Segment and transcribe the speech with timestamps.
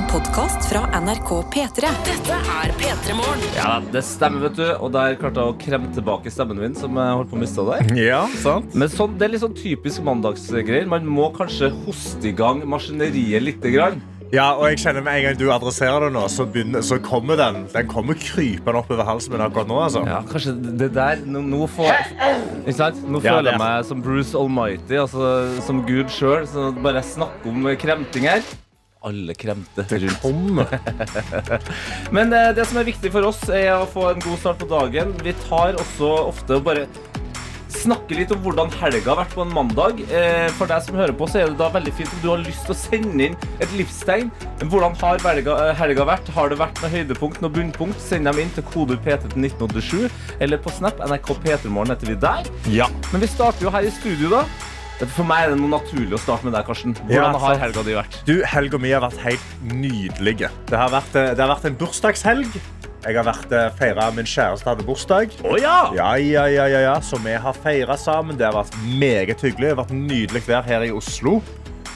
[0.00, 1.88] En podkast fra NRK P3.
[2.06, 3.42] Dette er P3 Morgen.
[3.56, 4.62] Ja, det stemmer, vet du.
[4.80, 7.64] Og der klarte jeg å kremme tilbake stemmen min, som jeg holdt på å miste
[7.68, 7.90] der.
[7.98, 8.72] Ja, sant?
[8.80, 10.86] Men sånn, det er litt sånn typisk mandagsgreier.
[10.88, 14.00] Man må kanskje hoste i gang maskineriet lite grann.
[14.32, 17.34] Ja, og jeg kjenner med en gang du adresserer det nå, så, begynner, så kommer
[17.40, 19.80] den Den kommer krypende oppover halsen min akkurat nå.
[19.88, 20.04] altså.
[20.06, 21.90] Ja, kanskje det der Nå, nå får
[22.62, 23.02] Ikke sant?
[23.10, 26.46] Nå Ja, føler er- jeg meg som Bruce Almighty, altså som Gud sjøl.
[26.80, 28.46] Bare snakke om kremting her.
[29.00, 30.68] Alle kremte rundt.
[32.16, 34.68] Men eh, det som er viktig for oss, er å få en god start på
[34.68, 35.14] dagen.
[35.24, 36.84] Vi tar også ofte og bare
[37.80, 40.02] snakker litt om hvordan helga har vært på en mandag.
[40.12, 42.42] Eh, for deg som hører på, så er det da veldig fint om du har
[42.42, 44.28] lyst til å sende inn et livstegn.
[44.66, 46.28] Hvordan har helga, eh, helga vært?
[46.36, 48.02] Har det vært noe høydepunkt, noe bunnpunkt?
[48.04, 50.10] Send dem inn til kode PT til 1987,
[50.44, 51.00] eller på Snap.
[51.08, 52.52] NRK P3morgen heter vi der.
[52.68, 52.90] Ja.
[53.14, 54.44] Men vi starter jo her i studio, da.
[55.08, 56.92] For meg er det noe naturlig å starte med deg, Karsten.
[57.08, 57.62] Ja, Hvordan har sant.
[57.64, 58.18] helga di vært?
[58.28, 60.34] Du, Helga mi har vært helt nydelig.
[60.68, 62.60] Det har vært, eh, det har vært en bursdagshelg.
[63.00, 65.32] Jeg har vært eh, feira min kjæreste hadde bursdag.
[65.42, 65.90] Oh, ja!
[65.96, 66.98] Ja, ja, ja, ja, ja.
[67.00, 68.36] Så vi har feira sammen.
[68.36, 69.70] Det har vært meget hyggelig.
[69.70, 71.38] Det har vært nydelig vær her i Oslo.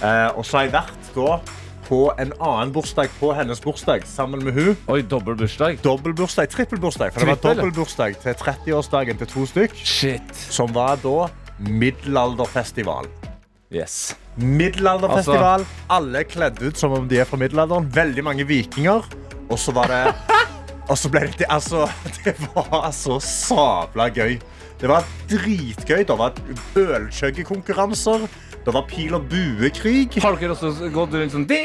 [0.01, 1.37] Eh, og så har jeg vært da
[1.85, 4.73] på en annen bursdag på hennes bursdag sammen med hun.
[4.89, 5.77] Oi, dobbel bursdag.
[5.85, 7.13] Dobbeltbursdag, trippelbursdag.
[7.13, 7.61] For det var Trippel?
[7.61, 9.77] dobbeltbursdag til 30-årsdagen til to stykk.
[9.85, 10.33] Shit.
[10.49, 13.09] Som var da middelalderfestival.
[13.75, 14.15] Yes.
[14.37, 15.65] Middelalderfestival.
[15.93, 17.89] Alle er kledd ut som om de er fra middelalderen.
[17.95, 19.07] Veldig mange vikinger.
[19.49, 20.03] Og så var det
[20.91, 21.87] Og så ble det Altså,
[22.25, 24.37] det var så sabla gøy.
[24.81, 26.03] Det var dritgøy.
[26.05, 26.37] Det var
[26.77, 28.27] ølchuggekonkurranser.
[28.65, 30.15] Det var pil og buekrig.
[30.25, 31.59] Har dere også gått rundt sånn Det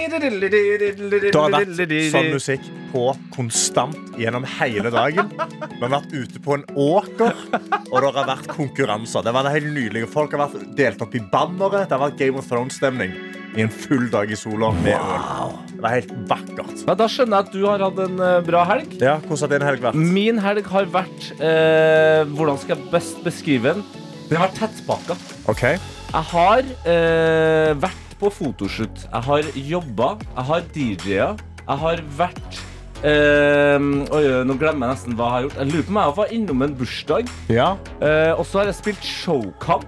[1.31, 1.71] har vært
[2.11, 5.29] sånn musikk på konstant gjennom hele dagen.
[5.31, 9.23] Vi har vært ute på en åker, og det har vært konkurranser.
[9.23, 10.09] Det var det helt nydelige.
[10.11, 11.85] Folk har vært delt opp i bannere.
[11.85, 13.15] Det har vært Game of Thrones-stemning
[13.55, 15.55] i en full dag i sola med øl.
[15.71, 16.83] Det var helt vakkert.
[16.83, 18.97] Ja, da skjønner jeg at du har hatt en eh, bra helg.
[18.99, 20.01] Ja, Hvordan har din helg vært?
[20.19, 23.87] Min helg har vært eh, Hvordan skal jeg best beskrive den?
[24.27, 25.17] Den har vært tettpakka.
[25.49, 25.65] Ok.
[26.09, 29.03] Jeg har eh, vært på fotoshoot.
[29.05, 30.07] Jeg har jobba.
[30.35, 31.27] Jeg har DJ-a.
[31.69, 32.57] Jeg har vært
[33.05, 33.77] eh,
[34.17, 35.59] Oi, nå glemmer jeg nesten hva jeg har gjort.
[35.61, 37.29] Jeg lurer på om jeg var innom en bursdag.
[37.53, 37.69] Ja.
[38.01, 39.85] Eh, og så har jeg spilt showkamp.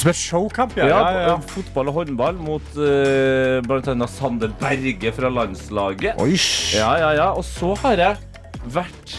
[0.00, 0.86] Som et showkamp, ja.
[0.88, 1.36] Ja, ja, ja.
[1.36, 4.08] på- Fotball og håndball mot eh, bl.a.
[4.08, 6.16] Sander Berge fra landslaget.
[6.24, 6.32] Oi.
[6.72, 7.28] Ja, ja, ja.
[7.36, 8.16] Og så har jeg
[8.72, 9.18] vært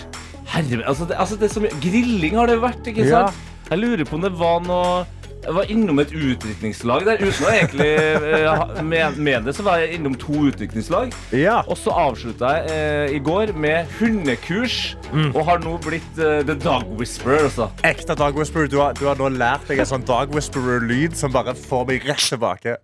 [0.52, 3.22] Herre, altså det, altså det er så mye Grilling har det vært, ikke Ja.
[3.29, 3.38] sant?
[3.72, 5.06] Jeg lurer på om det var noe
[5.41, 7.22] Jeg var innom et utdrikningslag der.
[7.25, 11.16] Uten å egentlig eh, med, med det, så var jeg innom to utdrikningslag.
[11.34, 11.63] Ja.
[11.66, 14.79] Og så avslutta jeg eh, i går med hundekurs,
[15.12, 15.34] Mm.
[15.35, 17.50] og har nå blitt eh, The Dog Whisperer.
[17.50, 17.66] Også.
[17.84, 18.69] Ekte dog whisperer.
[18.72, 22.06] Du har, du har nå lært deg en sånn dog whisperer-lyd som bare får meg
[22.08, 22.78] rett tilbake.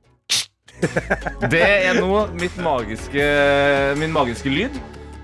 [1.47, 3.29] Det er nå mitt magiske,
[4.01, 4.75] min magiske lyd.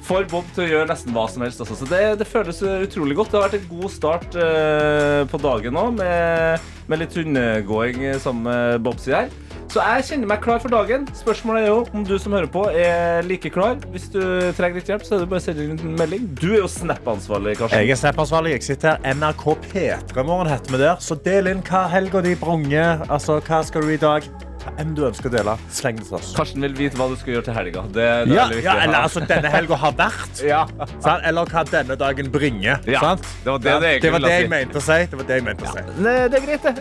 [0.03, 1.61] Får Bob til å gjøre nesten hva som helst.
[1.63, 1.77] Altså.
[1.79, 3.31] Så det, det føles utrolig godt.
[3.31, 8.43] Det har vært en god start uh, på dagen òg, med, med litt hundegåing, som
[8.83, 9.33] Bob sier her.
[9.73, 11.07] Så jeg kjenner meg klar for dagen.
[11.17, 13.79] Spørsmålet er jo om du som hører på, er like klar.
[13.89, 14.21] Hvis du
[14.53, 16.27] trenger litt hjelp, så er det bare å sende inn en melding.
[16.37, 17.81] Du er jo Snap-ansvarlig, Karsten.
[17.81, 18.53] Jeg er Snap-ansvarlig.
[18.53, 19.17] Jeg sitter her.
[19.17, 21.01] NRK P3morgen heter vi der.
[21.01, 23.01] Så del inn hva helga di bronger.
[23.09, 24.29] Altså, hva skal du i dag?
[24.63, 26.29] Hva enn du ønsker å dele, sleng det til oss.
[26.38, 27.81] Karsten vil vite hva du skal gjøre til helga.
[27.91, 30.44] Det, det er Ja, ja, eller altså denne helga har vært.
[30.47, 30.63] ja.
[31.03, 31.24] Sant?
[31.28, 32.79] Eller hva denne dagen bringer.
[32.88, 33.28] Ja, sant?
[33.44, 35.00] det var det det det var det jeg mente å si.
[35.12, 35.85] Det var det jeg mente å si.
[36.03, 36.74] Ne, det er greit, det.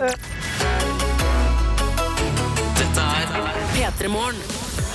[2.78, 4.42] Dette er P3 Morgen.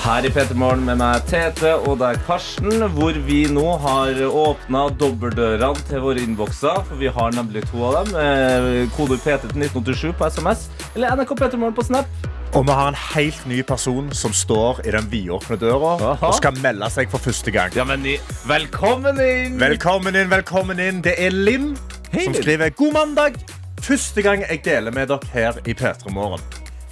[0.07, 4.85] Her i P3 Morgen med meg Tete og deg Karsten, hvor vi nå har åpna
[5.01, 6.79] dobbeltdørene til våre innbokser.
[6.87, 8.15] For vi har nemlig to av dem.
[8.21, 12.07] Eh, Kode PT til 1987 på SMS eller NRK P3 Morgen på Snap.
[12.55, 16.29] Og vi har en helt ny person som står i den vidåpne døra Aha.
[16.29, 17.73] og skal melde seg for første gang.
[17.75, 18.05] Ja, men
[18.47, 19.59] velkommen inn!
[19.59, 21.01] Velkommen inn, velkommen inn.
[21.03, 21.73] Det er Linn
[22.13, 22.23] hey.
[22.23, 23.37] som skriver God mandag.
[23.83, 26.41] Første gang jeg deler med dere her i P3 Morgen.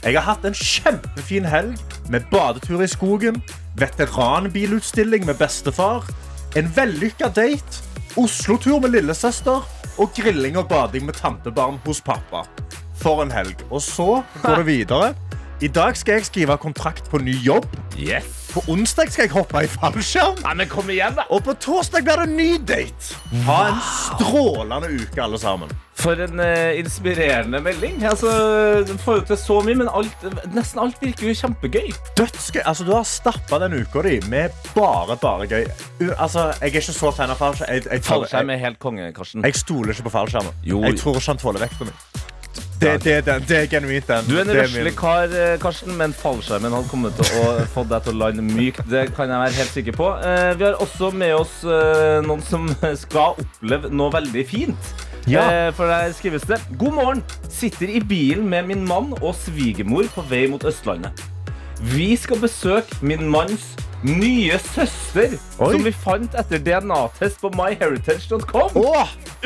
[0.03, 1.79] Jeg har hatt en kjempefin helg
[2.13, 3.39] med badetur i skogen,
[3.79, 6.05] veteranbilutstilling med bestefar,
[6.55, 7.81] en vellykka date,
[8.15, 9.65] Oslo-tur med lillesøster
[9.99, 12.45] og grilling og bading med tantebarn hos pappa.
[13.01, 13.59] For en helg.
[13.71, 15.15] Og så går det videre.
[15.63, 17.65] I dag skal jeg skrive kontrakt på ny jobb.
[17.95, 18.25] Yes.
[18.51, 20.41] På onsdag skal jeg hoppe i fallskjerm.
[20.43, 21.23] Ja, men kom igjen, da!
[21.31, 23.15] Og på torsdag blir det ny date.
[23.47, 25.71] Ha en strålende uke, alle sammen.
[25.95, 28.03] For en eh, inspirerende melding.
[28.03, 28.33] Altså,
[29.05, 31.87] får jo til så mye, men alt, nesten alt virker jo kjempegøy.
[32.19, 32.61] Dødsgøy.
[32.65, 35.65] Altså, du har stappa den uka di med bare, bare gøy.
[36.03, 37.71] U altså, jeg er ikke så fan av fallskjerm.
[37.77, 39.47] Jeg, jeg, Fallskjerm jeg, er helt konge, Karsten.
[39.47, 40.63] jeg stoler ikke på fallskjermen.
[40.67, 40.83] Jo.
[40.83, 41.95] Jeg tror ikke han tåler vekta mi.
[42.79, 44.25] Det, det, det, det er genuint den.
[44.27, 48.03] Du er en røslig kar, eh, Karsten, men fallskjermen hadde kommet til å få deg
[48.07, 48.81] til å lande mykt.
[48.91, 50.09] Det kan jeg være helt sikker på.
[50.27, 52.67] Eh, Vi har også med oss eh, noen som
[53.05, 54.91] skal oppleve noe veldig fint.
[55.25, 55.71] Ja.
[55.73, 57.23] For der skrives det God morgen.
[57.49, 61.23] Sitter i bilen med min mann og svigermor på vei mot Østlandet.
[61.95, 63.71] Vi skal besøke min manns
[64.05, 65.71] nye søster, Oi.
[65.73, 68.77] som vi fant etter DNA-test på myheritage.com.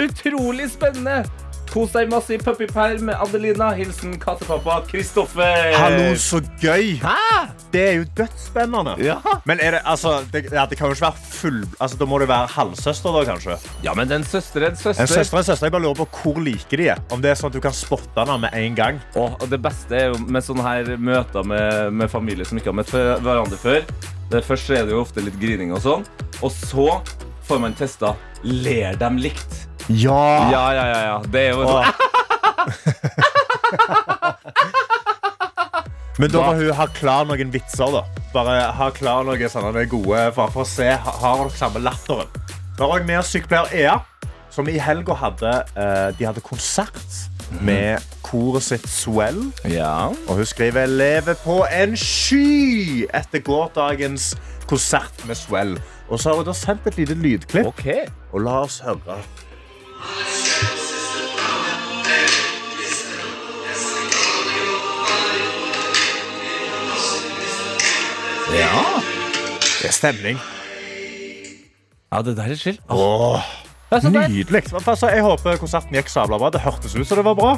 [0.04, 1.22] Utrolig spennende!
[1.70, 3.12] Kos deg masse i puppyperm.
[3.14, 3.68] Adelina.
[3.78, 5.74] Hilsen kattepappa Kristoffer.
[5.78, 6.96] hallo, så gøy.
[7.04, 7.44] Hæ?
[7.72, 8.96] Det er jo dødsspennende.
[9.06, 9.20] Ja.
[9.46, 12.28] Men det, altså, det, ja, det kan jo ikke være full Altså, Da må det
[12.32, 13.58] være halvsøster, da, kanskje?
[13.86, 15.02] ja, men en søster er en søster.
[15.06, 15.68] En søster er en søster.
[15.68, 17.04] Jeg bare lurer på hvor like de er.
[17.14, 19.00] Om det er sånn at du kan spotte henne med en gang.
[19.16, 22.74] Åh, og det beste er jo med sånne her møter med, med familie som ikke
[22.74, 23.86] har møtt hverandre før.
[24.34, 26.06] Det Først er det jo ofte litt grining og sånn.
[26.42, 26.90] Og så
[27.46, 29.59] får man testa ler dem likt.
[29.90, 30.50] Ja.
[30.54, 31.00] Ja, ja, ja.
[31.10, 31.18] ja.
[31.26, 31.66] Det er jo.
[36.20, 38.02] Men da må hun ha klar noen vitser, da.
[38.34, 42.28] Bare ha klar noen sånne gode for, for å se ha- har dere samme latteren.
[42.76, 43.96] Vi har jeg med oss sykepleier Ea,
[44.52, 47.16] som i helga hadde, eh, de hadde konsert
[47.64, 49.40] med koret sitt Swell.
[49.72, 50.10] Ja.
[50.28, 54.36] Og hun skriver 'lever på en sky' etter gårsdagens
[54.68, 55.80] konsert med Swell.
[56.10, 57.88] Og så har hun da sendt et lite lydklipp, OK.
[58.34, 59.18] og la oss høre.
[68.60, 69.02] Ja.
[69.82, 70.40] Det er stemning.
[72.12, 72.80] ja, det der er chill.
[72.90, 73.42] Åh,
[73.92, 74.64] nydelig.
[74.88, 76.50] Altså, jeg håper konserten gikk sabla bra.
[76.50, 77.54] Det hørtes ut som det var bra.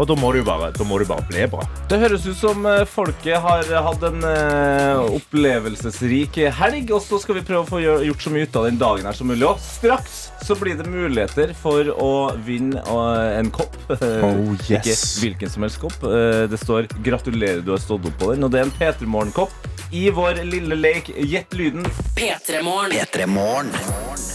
[0.00, 1.60] Og da må du bare, da må du bare bli bra.
[1.90, 6.88] Det høres ut som eh, folket har hatt en uh, opplevelsesrik helg.
[6.96, 9.16] Og så skal vi prøve å få gjort så mye ut av den dagen her
[9.18, 9.44] som mulig.
[9.50, 12.10] Og straks så blir det muligheter for å
[12.46, 13.76] vinne eh, en kopp.
[14.30, 14.70] Oh, yes.
[14.70, 14.94] Ikke
[15.24, 15.96] hvilken som helst kopp.
[16.06, 18.44] Eh, det står 'Gratulerer, du har stått opp på den'.
[18.46, 19.52] Og det er en P3 Morgen-kopp
[19.92, 21.82] i vår lille lek Gjett lyden
[22.14, 23.72] P3 Morgen.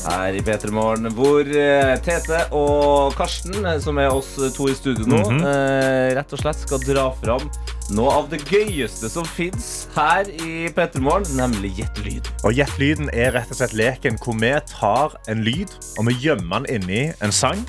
[0.06, 4.76] her i P3 Morgen, hvor eh, Tete og Karsten, eh, som er oss to i
[4.76, 5.40] studio nå, Mhm.
[5.48, 5.55] eh,
[6.18, 7.46] rett og slett skal dra fram
[7.96, 12.30] noe av det gøyeste som fins her i P3 Morgen, nemlig Gjett lyd.
[12.48, 16.16] Og Gjett lyden er rett og slett leken hvor vi tar en lyd og vi
[16.24, 17.62] gjemmer den inni en sang.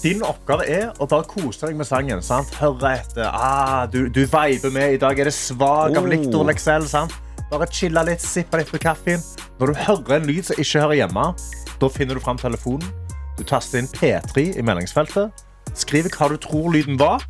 [0.00, 2.22] Din oppgave er å bare kose deg med sangen.
[2.24, 2.54] Sant?
[2.56, 3.26] Høre etter.
[3.28, 4.94] Ah, du, du viber med.
[4.96, 6.08] I dag er det svak av Oh.
[6.08, 6.86] Lictor Lexell.
[6.88, 7.12] Sant?
[7.50, 9.20] Bare chille litt, sippe litt på kaffen.
[9.60, 11.26] Når du hører en lyd som ikke hører hjemme,
[11.82, 12.88] da finner du fram telefonen.
[13.36, 15.44] Du taster inn P3 i meldingsfeltet.
[15.74, 17.24] Skriver hva du tror lyden var,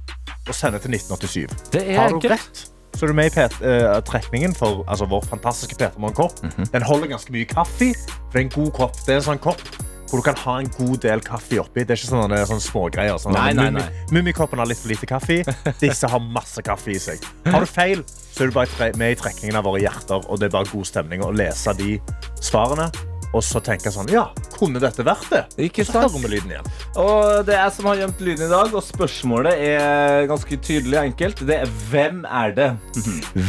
[0.49, 1.73] og send det til 1987.
[1.73, 2.65] Det Har du rett,
[2.97, 6.33] så er du med i eh, trekningen for altså, vår fantastiske Peter Morgen-kopp.
[6.43, 6.67] -hmm.
[6.73, 7.95] Den holder ganske mye kaffe.
[8.31, 8.97] For det er en god kopp.
[9.07, 9.63] Det er en sånn kopp
[10.11, 11.85] hvor du kan ha en god del kaffe oppi.
[11.87, 13.19] Det er ikke sånne, sånne smågreier.
[13.23, 13.85] Sånn, Nei, nei, nei.
[14.11, 15.45] Mummikoppen har litt for lite kaffe.
[15.81, 17.23] Disse har masse kaffe i seg.
[17.47, 18.03] Har du feil,
[18.35, 20.91] så er du bare med i trekningen av våre hjerter, og det er bare god
[20.91, 22.01] stemning å lese de
[22.43, 22.91] svarene.
[23.31, 25.44] Og så tenke sånn Ja, kunne dette vært det?
[25.69, 26.69] Ikke Så hører vi lyden igjen.
[26.99, 30.99] Og det er jeg som har gjemt lyden i dag, og spørsmålet er ganske tydelig
[30.99, 31.43] og enkelt.
[31.47, 32.71] Det er hvem er det?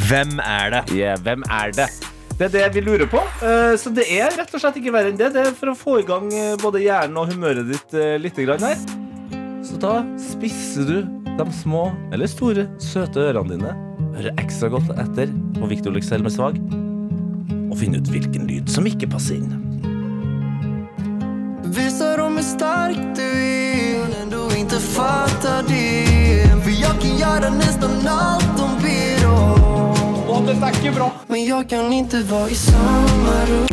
[0.08, 0.84] Hvem er det?
[1.00, 1.90] Ja, hvem er det?
[2.38, 3.22] Det er det vi lurer på.
[3.46, 5.32] Eh, Så det er rett og slett ikke verre enn det.
[5.34, 8.38] Det er for å få i gang eh, både hjernen og humøret ditt eh, litt
[8.38, 8.78] her.
[9.62, 10.96] Så da spisser du
[11.38, 13.74] de små eller store, søte ørene dine.
[14.18, 16.58] Hører ekstra godt etter på Victor Lexell med svag.
[17.72, 19.71] Og finner ut hvilken lyd som ikke passer inn.
[21.72, 27.50] Visa dem hur stark du är men ändå inte fattar det För jag kan göra
[27.50, 31.12] nästan allt de ber om Og dette er ikke bra.
[31.28, 33.68] Men jag kan inte vara i samma rum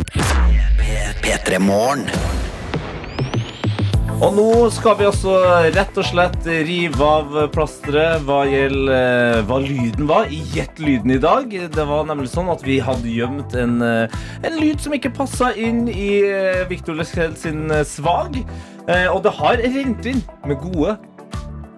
[4.19, 4.45] Og nå
[4.75, 5.31] skal vi også
[5.71, 11.19] rett og slett rive av plasteret hva gjelder eh, hva lyden var Gjett lyden i
[11.23, 11.47] dag.
[11.47, 15.53] Det var nemlig sånn at vi hadde gjemt en, eh, en lyd som ikke passa
[15.55, 18.41] inn i eh, Victor Leskjell sin svag.
[18.89, 20.95] Og det har rent inn med gode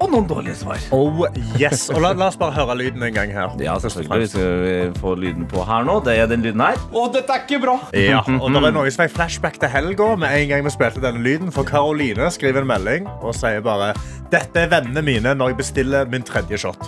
[0.01, 0.81] og noen dårlige svar.
[0.95, 1.21] Oh
[1.59, 1.87] yes.
[1.93, 3.53] Og la, la oss bare høre lyden en gang her.
[3.61, 4.21] Ja, selvfølgelig.
[4.23, 5.99] Vi skal vi få lyden på her nå.
[6.05, 6.79] Det er den lyden her.
[6.91, 7.77] Og dette er ikke bra!
[7.97, 11.03] Ja, og det er noe som er flashback til helga med en gang vi spilte
[11.03, 11.53] denne lyden.
[11.53, 13.93] For Karoline skriver en melding og sier bare
[14.31, 16.81] Dette er vennene mine når jeg bestiller min tredje shot.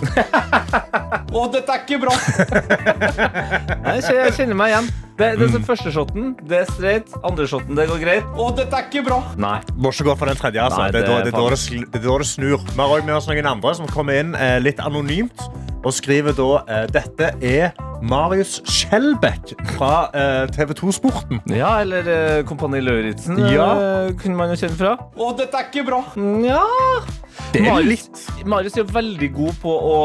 [1.34, 2.14] Og dette er ikke bra!
[3.94, 4.92] jeg kjenner meg igjen.
[5.14, 8.24] Det, det er den første shoten, det er straight, Andre shoten, det går greit.
[8.34, 9.20] Å, dette er ikke bra!
[9.38, 9.60] Nei.
[9.78, 10.58] Må ikke gå for den tredje.
[10.64, 10.80] altså.
[10.82, 11.60] Nei, det, det er det, er da det,
[11.94, 12.64] det er da det snur.
[12.66, 15.46] Vi har også med oss noen andre som kommer inn eh, litt anonymt.
[15.84, 21.42] og skriver da eh, dette er Marius Skjelbæk fra eh, TV 2 Sporten.
[21.52, 23.68] Ja, eller eh, Kompani Lauritzen Ja.
[24.08, 24.96] eh, kunne man jo kjenne fra.
[25.14, 26.02] Å, dette er ikke bra!
[26.42, 26.64] Ja.
[27.54, 29.96] Det er litt Marius er veldig god på å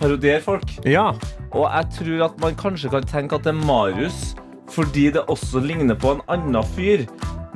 [0.00, 0.70] parodiere folk.
[0.88, 1.10] Ja.
[1.52, 4.32] Og jeg tror at man kanskje kan tenke at det er Marius
[4.72, 7.06] fordi det også ligner på en annen fyr.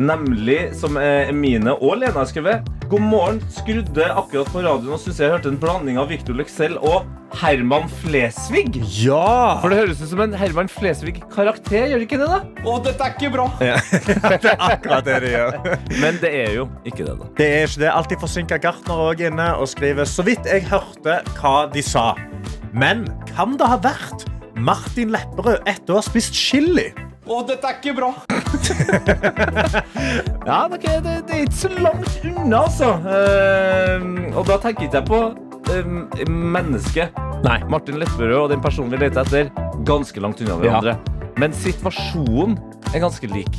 [0.02, 2.68] Nemlig som Emine og Lena har skrevet.
[2.90, 3.40] God morgen.
[3.54, 7.06] Skrudde akkurat på radioen og syntes jeg hørte en blanding av Victor Lexell og
[7.38, 8.74] Herman Flesvig.
[8.98, 9.60] Ja!
[9.62, 12.28] For det høres ut som en Herman Flesvig-karakter, gjør det ikke det?
[12.28, 12.40] da?
[12.66, 13.46] Å, dette er ikke bra!
[13.62, 15.56] det er akkurat det de gjør.
[16.02, 17.30] Men det er jo ikke det, da.
[17.38, 17.92] Det er ikke det.
[17.92, 22.10] Alltid forsinka Gartner òg inne og skriver så vidt jeg hørte hva de sa.
[22.74, 24.26] Men kan det ha vært
[24.58, 26.90] Martin Lepperød etter å ha spist chili?
[27.22, 28.12] Å, dette er ikke bra!
[30.42, 32.88] Ja, det, ikke- det, det er ikke så langt unna, altså.
[33.06, 35.20] Uh, og da tenker ikke jeg på
[35.70, 35.84] uh,
[36.28, 37.14] mennesket.
[37.46, 37.60] Nei.
[37.70, 39.50] Martin Lepperød og den personen vi leter etter,
[39.88, 40.96] ganske langt unna hverandre.
[41.40, 42.58] Men situasjonen
[42.92, 43.54] er ganske lik.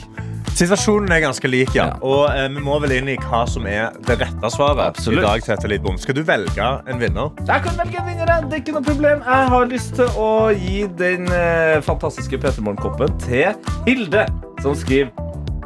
[0.53, 1.87] Situasjonen er ganske lik, ja.
[1.89, 1.95] Ja.
[2.05, 4.83] Og eh, vi må vel inn i hva som er det rette svaret.
[4.93, 5.23] Absolutt.
[5.23, 5.97] i dag, Tete Lidbom.
[6.01, 7.31] Skal du velge en vinner?
[7.49, 8.29] Jeg kan velge en vinner.
[8.29, 8.49] jeg.
[8.51, 9.23] Det er ikke noe problem.
[9.25, 13.57] Jeg har lyst til å gi den eh, fantastiske Peter Morgen-koppen til
[13.89, 14.27] Hilde,
[14.61, 15.09] som skriver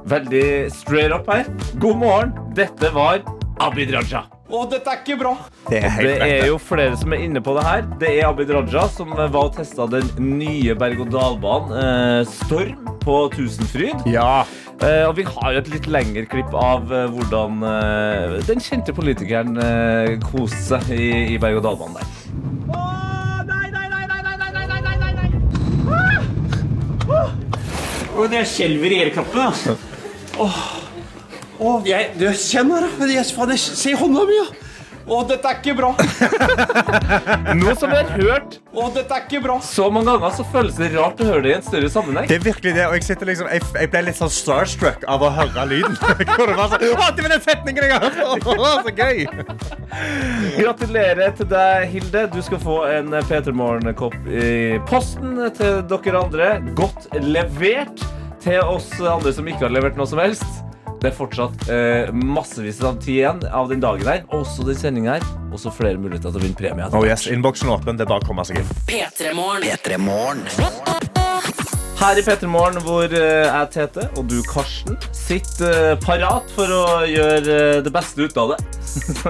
[0.08, 1.44] veldig straight up her.
[1.84, 2.34] God morgen.
[2.56, 3.20] Dette var
[3.60, 4.24] Abid Raja.
[4.48, 5.34] Å, dette er ikke bra!
[5.68, 7.82] Det er Det er jo flere som er inne på det her.
[8.00, 10.08] Det er Abid Raja som var og testa den
[10.40, 14.08] nye berg-og-dal-banen eh, Storm på Tusenfryd.
[14.08, 14.46] Ja.
[14.80, 18.96] Eh, og vi har jo et litt lengre klipp av eh, hvordan eh, den kjente
[18.96, 22.08] politikeren eh, koste seg i, i berg-og-dal-banen der.
[28.18, 29.76] Å, det skjelver i hele kroppen, altså.
[30.48, 30.87] Åh.
[31.60, 33.12] Åh, jeg, du kjenner det.
[33.18, 33.58] da.
[33.58, 34.48] se hånda mi, ja.
[35.08, 35.90] Å, dette er ikke bra.
[37.56, 39.56] Nå som vi har hørt Å, dette er ikke bra.
[39.64, 42.28] så mange ganger, så føles det rart å høre det i en større sammenheng.
[42.28, 45.24] Det er virkelig det, og jeg, sitter liksom, jeg, jeg ble litt sånn starstruck av
[45.24, 45.96] å høre lyden.
[46.36, 48.52] Hvor det var sånn, Å, det var den setningen jeg har hørt!
[48.52, 49.24] Å, så gøy!
[50.60, 52.28] Gratulerer til deg, Hilde.
[52.36, 56.54] Du skal få en P3 Morgen-kopp i posten til dere andre.
[56.76, 58.04] Godt levert
[58.44, 60.67] til oss andre som ikke har levert noe som helst.
[60.98, 64.24] Det er fortsatt eh, massevis av tid igjen av den dagen her.
[64.34, 65.28] Også den sendinga her.
[65.54, 66.90] Også flere muligheter til å vinne premie.
[66.98, 68.00] Oh yes, Innboksen åpen.
[68.00, 68.74] Det er bare å komme seg inn.
[68.90, 69.68] P3morgen.
[71.98, 76.70] Her i P3 Morgen, hvor eh, jeg, Tete, og du, Karsten, sitter eh, parat for
[76.70, 78.60] å gjøre eh, det beste ut av det.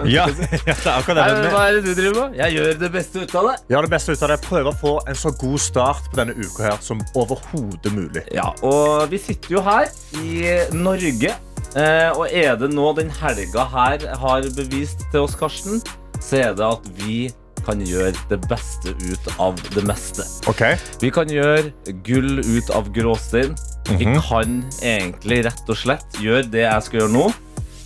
[0.07, 0.27] Ja,
[0.67, 1.38] ja, det er akkurat det.
[1.39, 2.36] Men Hva er det du driver med?
[2.41, 3.55] Jeg gjør det beste ut av det.
[3.71, 4.39] Gjør det beste ut av det.
[4.43, 8.27] Prøver å få en så god start på denne uka her som overhodet mulig.
[8.36, 9.88] Ja, og vi sitter jo her
[10.19, 11.38] i Norge.
[11.77, 15.81] Eh, og er det nå den helga her har bevist til oss, Karsten,
[16.19, 17.27] så er det at vi
[17.67, 20.24] kan gjøre det beste ut av det meste.
[20.50, 20.63] Ok?
[21.03, 21.67] Vi kan gjøre
[22.07, 23.53] gull ut av gråstein.
[23.91, 27.27] Vi kan egentlig rett og slett gjøre det jeg skal gjøre nå.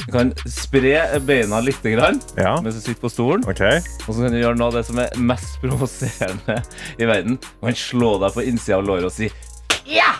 [0.06, 0.96] Vi kan spre
[1.28, 2.56] beina litt grann, Ja.
[2.62, 3.44] mens du sitter på stolen.
[3.50, 3.62] Ok.
[4.08, 6.62] Og så kan du gjøre noe av det som er mest provoserende
[6.98, 7.38] i verden.
[7.38, 9.30] Du kan slå deg på innsida av låret og si
[9.86, 10.14] Ja!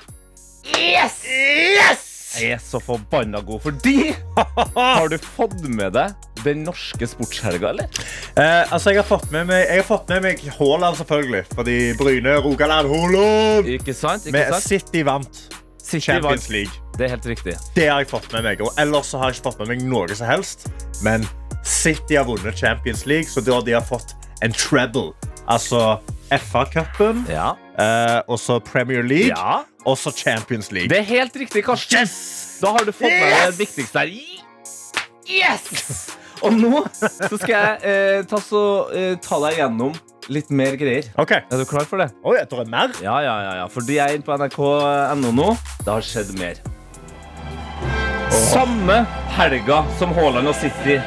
[0.78, 1.22] Yes!
[1.26, 2.11] Yes!
[2.40, 4.14] Er så forbanna god, fordi
[4.78, 6.14] Har du fått med deg
[6.46, 7.90] den norske sportshelga, eller?
[8.40, 11.44] Eh, altså, jeg har fått med meg, jeg har fått med meg Haaland, selvfølgelig.
[11.54, 13.68] Fordi Bryne, Rogaland, Haaland!
[13.70, 14.26] Ikke sant?
[14.26, 14.66] Ikke Med sant?
[14.72, 15.44] City vant
[15.78, 16.56] City Champions vant.
[16.56, 16.82] League.
[16.98, 17.54] Det er helt riktig.
[17.76, 18.64] Det har jeg fått med meg.
[18.64, 20.66] Og ellers så har jeg ikke fått med meg noe som helst.
[21.06, 21.28] Men
[21.68, 25.12] City har vunnet Champions League, så da de har fått en treble.
[25.52, 26.00] Altså
[26.32, 27.50] FA-cupen, Ja.
[27.78, 29.60] eh, og så Premier League, ja.
[29.86, 30.88] og så Champions League.
[30.90, 32.08] Det er helt riktig, Karsten.
[32.62, 34.14] Da har du fått med deg det viktigste her.
[35.28, 36.08] Yes!
[36.42, 38.62] Og nå så skal jeg eh, ta, så,
[38.98, 39.92] eh, ta deg gjennom
[40.34, 41.06] litt mer greier.
[41.22, 41.36] OK.
[41.38, 42.08] Er du klar for det?
[42.26, 42.96] Oi, det er mer?
[43.04, 43.68] Ja, ja, ja, ja.
[43.70, 45.52] Fordi jeg er inne på nrk.no nå.
[45.86, 46.58] Det har skjedd mer.
[48.52, 50.98] Samme helga som Haaland og City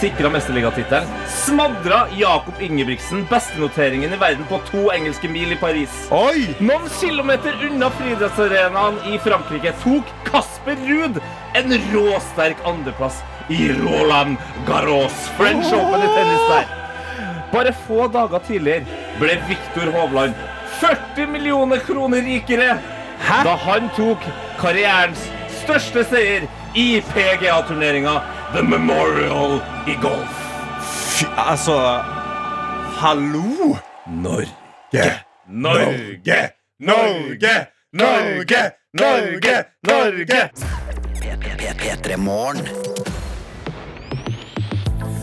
[0.00, 5.94] sikra mesterligatittelen, smadra Jakob Ingebrigtsen bestenoteringen i verden på to engelske mil i Paris.
[6.10, 6.48] Oi!
[6.58, 11.22] Noen kilometer unna friidrettsarenaen i Frankrike tok Kasper Ruud
[11.60, 13.22] en råsterk andreplass
[13.54, 16.76] i Roland Garros French Open i tennis der.
[17.54, 20.34] Bare få dager tidligere ble Viktor Hovland
[20.82, 22.80] 40 millioner kroner rikere
[23.30, 24.26] da han tok
[24.58, 25.28] karrierens
[25.60, 28.20] største seier i PGA-turneringa
[28.52, 30.36] The Memorial i golf.
[31.18, 31.76] Fy, altså
[33.00, 33.76] Hallo!
[34.06, 35.20] Norge.
[35.48, 36.50] Norge.
[36.80, 37.66] Norge!
[37.92, 38.70] Norge!
[38.94, 39.64] Norge!
[39.86, 40.50] Norge!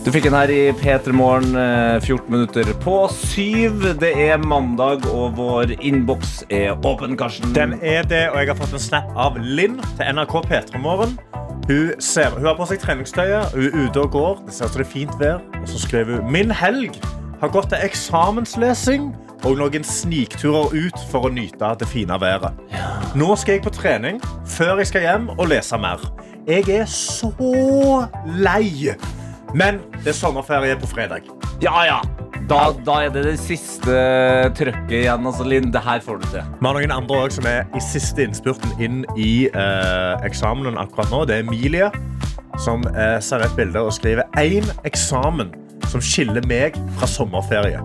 [0.08, 3.82] Du fikk den her i P3 Morgen, eh, 14 minutter på syv.
[4.00, 7.52] Det er mandag, og vår innboks er åpen, Karsten.
[7.52, 11.18] Den er det, og jeg har fått en snap av Linn til NRK P3 Morgen.
[11.68, 14.40] Hun, ser, hun har på seg treningstøyet, hun er ute og går.
[14.46, 15.44] Det ser ut som det er fint vær.
[15.60, 16.96] Og så skriver hun Min helg
[17.42, 19.12] har gått til eksamenslesing
[19.44, 22.56] og noen snikturer ut for å nyte det fine været.
[23.12, 24.24] Nå skal jeg på trening
[24.56, 26.00] før jeg skal hjem og lese mer.
[26.48, 28.08] Jeg er så
[28.40, 28.96] lei.
[29.56, 31.28] Men det er sommerferie på fredag.
[31.64, 32.00] Ja, ja.
[32.48, 33.96] Da, da er det det siste
[34.56, 35.26] trøkket igjen.
[35.28, 36.44] Altså, Linn, det her får du til.
[36.60, 41.12] Vi har noen andre også som er i siste innspurten inn i eh, eksamenen akkurat
[41.12, 41.26] nå.
[41.28, 41.92] Det er Emilie
[42.64, 45.52] som eh, ser et bilde og skriver én eksamen
[45.92, 47.82] som skiller meg fra sommerferie.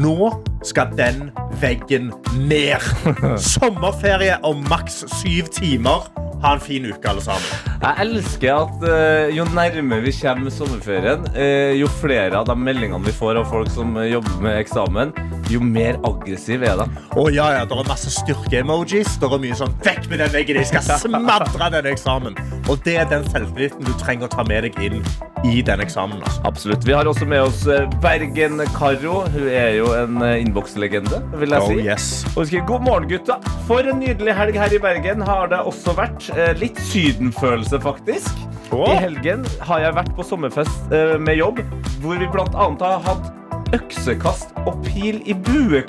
[0.00, 0.32] Nå
[0.66, 1.28] skal den
[1.60, 2.82] veggen ned.
[3.52, 6.08] Sommerferie om maks syv timer.
[6.40, 7.48] Ha en fin uke, alle sammen.
[7.82, 13.04] Jeg elsker at uh, jo nærmere vi kommer sommerferien, uh, jo flere av de meldingene
[13.04, 15.12] vi får av folk som eh, jobber med eksamen,
[15.52, 16.86] jo mer aggressiv er de.
[17.12, 19.18] Oh, ja, ja, Det er masse styrke-emojis.
[19.20, 20.60] Det er mye sånn Vekk med den veggen!
[20.62, 22.38] Jeg skal smadre den eksamen!
[22.70, 25.00] Og det er den selvtilliten du trenger å ta med deg inn
[25.44, 26.22] i den eksamen.
[26.22, 26.40] Altså.
[26.48, 26.86] Absolutt.
[26.86, 29.24] Vi har også med oss eh, Bergen-Karo.
[29.32, 32.08] Hun er jo en eh, innbokslegende, vil jeg Oh, yes.
[32.36, 33.38] Og vi God morgen, gutta.
[33.68, 36.30] For en nydelig helg her i Bergen har det også vært.
[36.36, 38.46] Eh, Litt sydenfølelse, faktisk.
[38.70, 38.86] Oh.
[38.90, 41.58] I helgen har jeg vært på sommerfest med jobb,
[42.04, 43.32] hvor vi annet har hatt
[43.74, 45.82] øksekast og pil, i bue,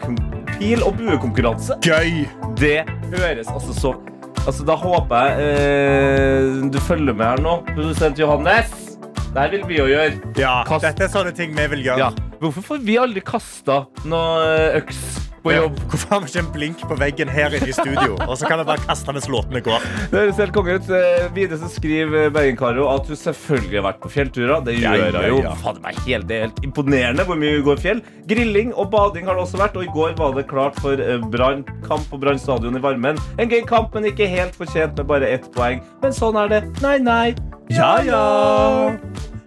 [0.58, 1.78] pil og buekonkurranse.
[1.86, 2.26] Gøy!
[2.58, 2.82] Det
[3.14, 3.94] høres altså så
[4.42, 8.91] Altså, Da håper jeg eh, du følger med her nå, produsent Johannes.
[9.32, 10.18] Der vil vi jo gjøre.
[10.36, 11.98] Ja, Kast- Dette er sånne ting vi vil gjøre.
[12.04, 12.10] Ja.
[12.42, 15.00] Hvorfor får vi aldri kasta noe eh, øks
[15.44, 15.80] på jobb?
[15.92, 18.16] Hvorfor har vi ikke en blink på veggen her inne i studio?
[18.28, 19.86] Og så kan vi bare kaste mens låtene går.
[20.12, 20.90] Det høres helt konge ut.
[20.94, 24.64] Eh, Videre så skriver Bergen-Karo at hun selvfølgelig har vært på fjellturer.
[24.68, 25.40] Det Ja, gjør ja, jo.
[25.46, 25.54] ja.
[25.64, 28.04] Fader meg helt, det er helt imponerende hvor mye hun går fjell.
[28.30, 31.18] Grilling og bading har det også vært, og i går var det klart for eh,
[31.34, 31.66] Brann.
[31.88, 33.18] Kamp på Brann stadion i varmen.
[33.42, 35.82] En gøy kamp, men ikke helt fortjent med bare ett poeng.
[36.04, 36.62] Men sånn er det.
[36.86, 37.26] Nei, nei.
[37.72, 38.92] Ja, ja.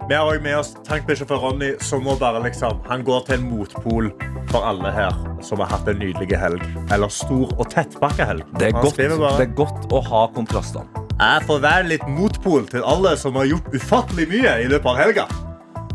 [0.09, 3.47] Vi har også med oss tankbilsjåfør Ronny, som må bare liksom Han går til en
[3.49, 4.11] motpol
[4.51, 6.61] for alle her som har hatt en nydelig helg.
[6.93, 8.45] Eller stor og tettpakka helg.
[8.61, 10.85] Det er, godt, det er godt å ha kontrastene.
[11.15, 15.01] Jeg får være litt motpol til alle som har gjort ufattelig mye i løpet av
[15.01, 15.27] helga.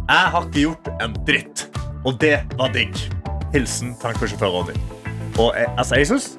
[0.10, 1.66] Jeg har ikke gjort en dritt.
[2.02, 3.06] Og det var digg.
[3.54, 4.78] Hilsen tankbilsjåfør Ronny.
[5.38, 6.32] Og jeg, altså, jeg synes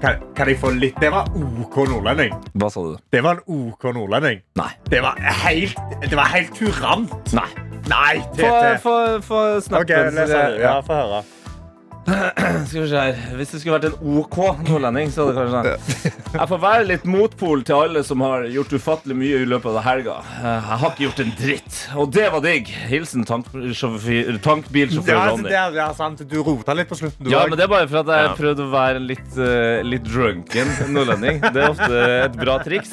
[0.00, 2.32] kan, kan jeg få litt Det var OK nordlending.
[2.54, 2.94] Hva sa du?
[3.12, 4.40] Det var en OK nordlending.
[4.60, 4.70] Nei.
[4.90, 5.76] Det var helt,
[6.06, 7.32] det var helt kurant.
[7.36, 7.48] Nei.
[7.90, 8.78] Nei, Tete.
[8.84, 8.94] få,
[9.64, 9.82] snappen.
[9.82, 10.60] Ok, så les jeg- den.
[10.60, 11.22] Ja, få høre.
[12.68, 13.18] Skal vi se her.
[13.38, 15.74] Hvis det skulle vært en OK nordlending, så hadde det kanskje
[16.10, 16.18] sånn.
[16.30, 19.84] Jeg får være litt motpol til alle som har gjort ufattelig mye i løpet av
[19.86, 20.16] helga.
[20.40, 21.78] Jeg har ikke gjort en dritt.
[22.00, 22.70] Og det var digg.
[22.90, 25.48] Hilsen tankbilsjåfør tank altså, Ronny.
[25.48, 26.22] det er, det er sant.
[26.30, 28.34] Du rota litt på slutten, du Ja, men det er bare for at jeg Ja.
[28.38, 31.40] prøvde å være en litt, uh, litt drunken nordlending.
[31.40, 32.92] Det er ofte et bra triks.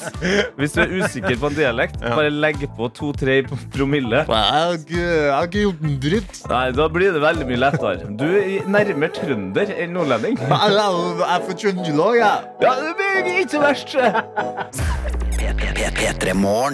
[0.58, 3.40] Hvis du er usikker på en dialekt, bare legg på to-tre
[3.74, 4.24] promille.
[4.28, 6.42] Jeg har ikke gjort en dritt.
[6.50, 8.10] Nei, Da blir det veldig mye lettere.
[8.18, 8.58] Du er
[9.08, 10.38] nærmere trønder enn nordlending.
[10.38, 12.44] Jeg er fra Trøndelag, jeg.
[12.62, 13.96] Ja, det blir ikke så verst.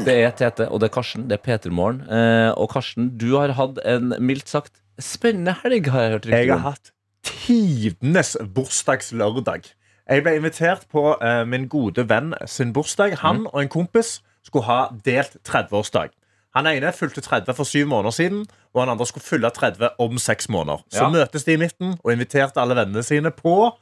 [0.05, 1.29] Det er Tete, og det er Karsten.
[1.31, 2.01] Det er Peter Morgen.
[2.09, 6.51] Eh, og Karsten, du har hatt en mildt sagt spennende helg, har jeg hørt Jeg
[6.53, 6.93] har hatt
[7.25, 9.63] tidenes bursdagslørdag.
[10.09, 13.19] Jeg ble invitert på eh, min gode venn sin bursdag.
[13.23, 16.13] Han og en kompis skulle ha delt 30-årsdag.
[16.55, 20.19] Han ene fylte 30 for syv måneder siden, og han andre skulle fylle 30 om
[20.23, 20.79] seks måneder.
[20.93, 21.09] Så Ja.
[21.11, 23.73] møtes de i midten og inviterte alle vennene sine på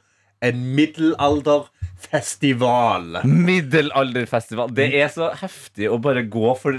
[0.43, 3.21] en middelalderfestival.
[3.23, 4.73] Middelalderfestival.
[4.75, 6.73] Det er så heftig å bare gå for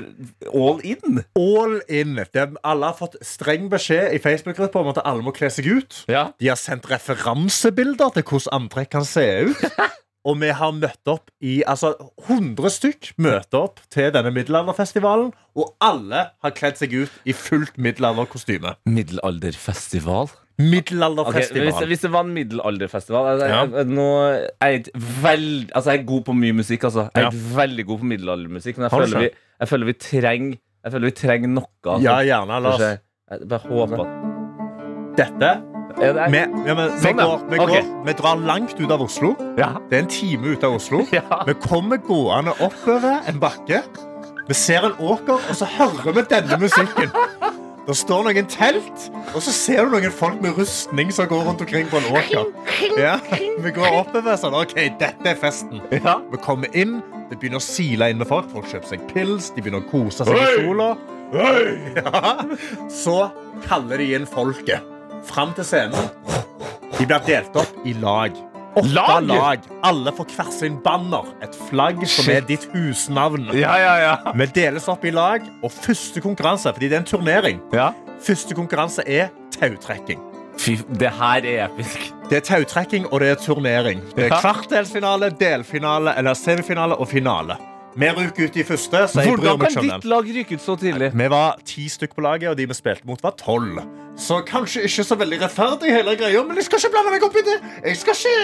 [0.52, 1.22] all in.
[1.38, 2.18] All in.
[2.34, 6.02] De, alle har fått streng beskjed i Facebook-gruppa om at alle må kle seg ut.
[6.10, 6.26] Ja.
[6.40, 9.64] De har sendt referansebilder til hvordan antrekk kan se ut.
[10.24, 11.90] Og vi har møtt opp i altså
[12.28, 15.34] 100 stykk møter opp til denne middelalderfestivalen.
[15.54, 18.72] Og alle har kledd seg ut i fullt middelalderkostyme.
[18.88, 20.32] Middelalderfestival?
[20.58, 21.66] Middelalderfestival.
[21.66, 23.60] hvis, hvis det var en middelalderfestival altså, Ja.
[23.66, 24.08] jeg, nå,
[24.62, 26.84] jeg, er veld, altså, jeg er god på mye musikk.
[26.84, 27.08] Altså.
[27.14, 27.56] Jeg er Ja.
[27.56, 31.10] veldig god på middelaldermusikk, men jeg føler, vi, jeg føler vi trenger Jeg føler vi
[31.16, 31.66] trenger noe.
[31.84, 32.02] Altså.
[32.04, 32.60] Ja, gjerne.
[32.62, 32.98] La oss
[33.48, 38.74] bare håper at Dette det, vi, ja, men, Sånn, går, vi, går, vi drar langt
[38.80, 39.34] ut av Oslo.
[39.58, 39.74] ja.
[39.90, 41.04] Det er en time ut av Oslo.
[41.14, 41.42] Ja.
[41.46, 43.82] Vi kommer gående oppover en bakke.
[44.48, 47.12] Vi ser en åker, og så hører vi denne musikken.
[47.84, 51.60] Det står noen telt, og så ser du noen folk med rustning som går rundt
[51.64, 52.46] omkring på en åker.
[53.00, 53.18] Ja,
[53.60, 54.56] Vi går oppover sånn.
[54.56, 55.82] OK, dette er festen.
[55.92, 56.18] Ja.
[56.32, 56.98] Vi kommer inn,
[57.30, 58.48] det begynner å sile inn med folk.
[58.52, 60.90] Folk kjøper seg pils, de begynner å kose seg i sola.
[61.34, 62.24] Ja.
[62.92, 63.16] Så
[63.68, 64.80] kaller de inn folket
[65.28, 66.10] fram til scenen.
[66.98, 68.36] De blir delt opp i lag.
[68.74, 69.22] Åtte Lag?
[69.28, 69.66] lag.
[69.86, 71.28] Alle får hver sin banner.
[71.46, 72.34] Et flagg som Shit.
[72.34, 73.44] er ditt husnavn.
[73.54, 74.14] Ja, ja, ja.
[74.34, 77.92] Vi deles opp i lag, og første konkurranse fordi det er en turnering ja.
[78.24, 80.18] Første konkurranse er tautrekking.
[80.58, 82.08] Fy, det her er episk.
[82.30, 84.00] Det er tautrekking, og det er turnering.
[84.16, 87.56] Det er kvartdelsfinale, delfinale eller semifinale og finale.
[87.94, 91.12] Vi ryker ut i første, så jeg Hvordan kan ditt lag ryke ut så tidlig?
[91.14, 93.78] Vi var ti stykk på laget, og de vi spilte mot, var tolv.
[94.18, 97.38] Så kanskje ikke så veldig rettferdig, hele greia, men jeg skal ikke blande meg opp
[97.38, 97.56] i det.
[97.84, 98.34] Jeg, skal ikke,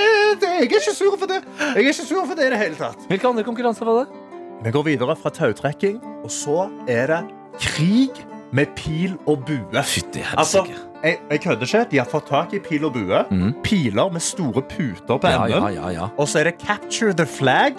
[0.43, 1.43] det, jeg er ikke sur for det.
[1.59, 3.07] Jeg er ikke sur for det i det hele tatt.
[3.11, 4.25] Hvilke andre konkurranser var det?
[4.65, 7.23] Vi går videre fra tautrekking, og så er det
[7.59, 9.83] krig med pil og bue.
[9.85, 10.65] Fytti Altså,
[11.05, 11.85] jeg, jeg kødder ikke.
[11.91, 13.23] De har fått tak i pil og bue.
[13.63, 15.71] Piler med store puter på Ja, enden.
[15.75, 16.09] ja, ja, ja.
[16.19, 17.75] Og så er det capture the flag,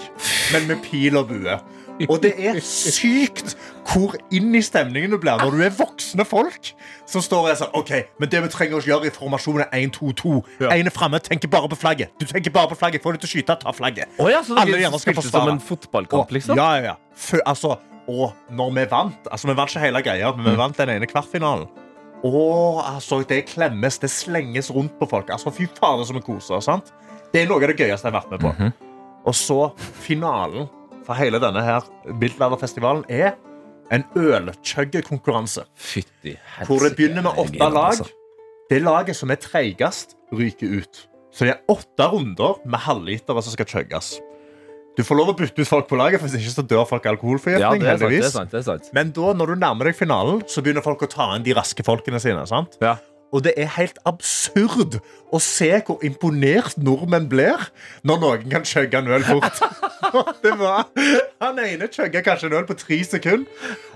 [0.53, 1.59] men med pil og bue.
[2.09, 3.51] Og det er sykt
[3.91, 6.71] hvor inn i stemningen du blir når du er voksne folk
[7.05, 9.83] som står og er sånn OK, men det vi trenger å gjøre i formasjonen er
[9.85, 10.39] 1-2-2.
[10.71, 12.09] Én er framme, tenker bare på flagget.
[12.17, 13.03] Du tenker bare på flagget.
[13.03, 14.09] Får du til å skyte, ta flagget.
[14.17, 15.45] Oh, ja, så Alle dere gjerne skal forsvare.
[15.45, 16.57] som en fotballkamp, liksom?
[16.57, 16.95] Ja, ja, ja.
[17.13, 17.75] Fø- altså,
[18.11, 21.07] og når vi vant Altså, vi vant ikke hele greia, men vi vant den ene
[21.09, 21.67] kvartfinalen.
[22.27, 25.31] Og altså, det klemmes, det slenges rundt på folk.
[25.33, 26.67] Altså, Fy fader, som vi koser oss.
[26.69, 26.91] sant?
[27.33, 28.51] Det er noe av det gøyeste jeg har vært med på.
[29.25, 29.59] Og så
[30.03, 30.67] finalen
[31.05, 33.31] for hele denne her Middelalderfestivalen er
[33.91, 35.63] en ølkjøggekonkurranse.
[36.67, 37.77] Hvor det begynner med åtte lag.
[37.91, 38.09] altså.
[38.69, 41.07] Det laget som er treigest, ryker ut.
[41.33, 44.13] Så det er åtte runder med halvlitere som skal chugges.
[44.97, 47.05] Du får lov å bytte ut folk på laget, for hvis ikke så dør folk
[47.05, 47.79] av Ja, alkoholforgiftning.
[47.79, 48.11] det er sant.
[48.11, 48.89] Det er sant, det er sant.
[48.93, 51.85] Men da, når du nærmer deg finalen, så begynner folk å ta inn de raske
[51.87, 52.43] folkene sine.
[52.49, 52.75] sant?
[52.83, 52.97] Ja.
[53.31, 54.97] Og det er helt absurd
[55.31, 57.63] å se hvor imponert nordmenn blir
[58.03, 59.61] når noen kan chugge en øl fort.
[60.43, 60.89] det var,
[61.39, 63.47] Han ene chugga kanskje en øl på tre sekunder.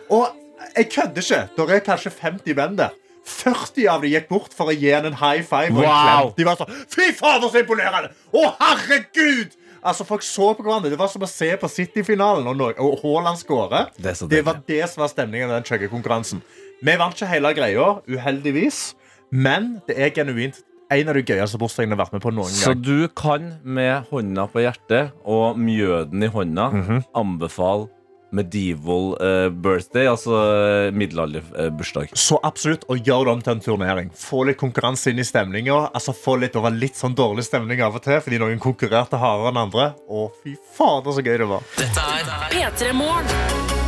[0.10, 0.30] Og
[0.78, 1.42] jeg kødder ikke.
[1.58, 2.96] Det er kanskje 50 menn der.
[3.26, 6.32] 40 av dem gikk bort for å gi henne en high five Wow.
[6.38, 8.12] De var sånn Fy fader, så imponerende!
[8.32, 9.56] Å, herregud!
[9.86, 10.89] Altså, Folk så på hverandre.
[10.89, 13.86] Det var som å se på City-finalen og, og Haaland skåre.
[14.02, 16.41] Det Det var det som var stemningen i den chuggekonkurransen.
[16.84, 18.95] Vi vant ikke hele greia, uheldigvis.
[19.32, 20.60] Men det er genuint
[20.93, 22.62] en av de gøyeste bursdagene jeg har vært med på noen gang.
[22.62, 27.04] Så du kan med hånda på hjertet og mjøden i hånda Mhm.
[27.15, 27.88] anbefale
[28.36, 32.13] medieval uh, birthday, altså uh, middelalderbursdag.
[32.19, 34.12] Så absolutt å gjøre det om til en turnering.
[34.19, 35.86] Få litt konkurranse inn i stemninga.
[35.95, 39.54] Altså, få litt over litt sånn dårlig stemning av og til fordi noen konkurrerte hardere
[39.54, 39.89] enn andre.
[40.08, 41.65] Å, fy fader, så gøy det var.
[41.80, 43.84] Dette er P3 Morgen.